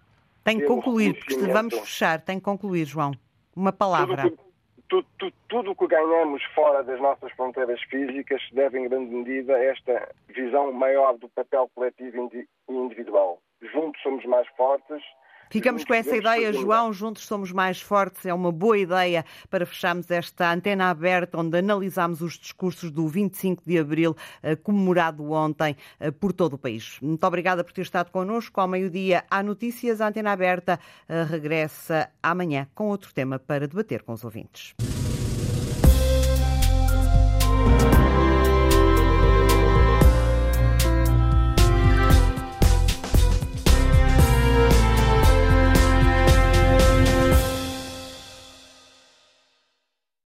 [0.43, 2.21] Tem que concluir, porque vamos fechar.
[2.21, 3.11] Tem que concluir, João.
[3.55, 4.29] Uma palavra.
[4.29, 4.44] Tudo
[4.91, 10.71] o que ganhamos fora das nossas fronteiras físicas deve, em grande medida, a esta visão
[10.71, 13.39] maior do papel coletivo e individual.
[13.61, 15.01] Juntos somos mais fortes
[15.49, 20.09] Ficamos com essa ideia, João, juntos somos mais fortes, é uma boa ideia para fecharmos
[20.09, 26.11] esta antena aberta, onde analisámos os discursos do 25 de Abril, eh, comemorado ontem eh,
[26.11, 26.97] por todo o país.
[27.01, 28.59] Muito obrigada por ter estado connosco.
[28.59, 34.03] Ao meio-dia há notícias, a antena aberta eh, regressa amanhã com outro tema para debater
[34.03, 34.75] com os ouvintes.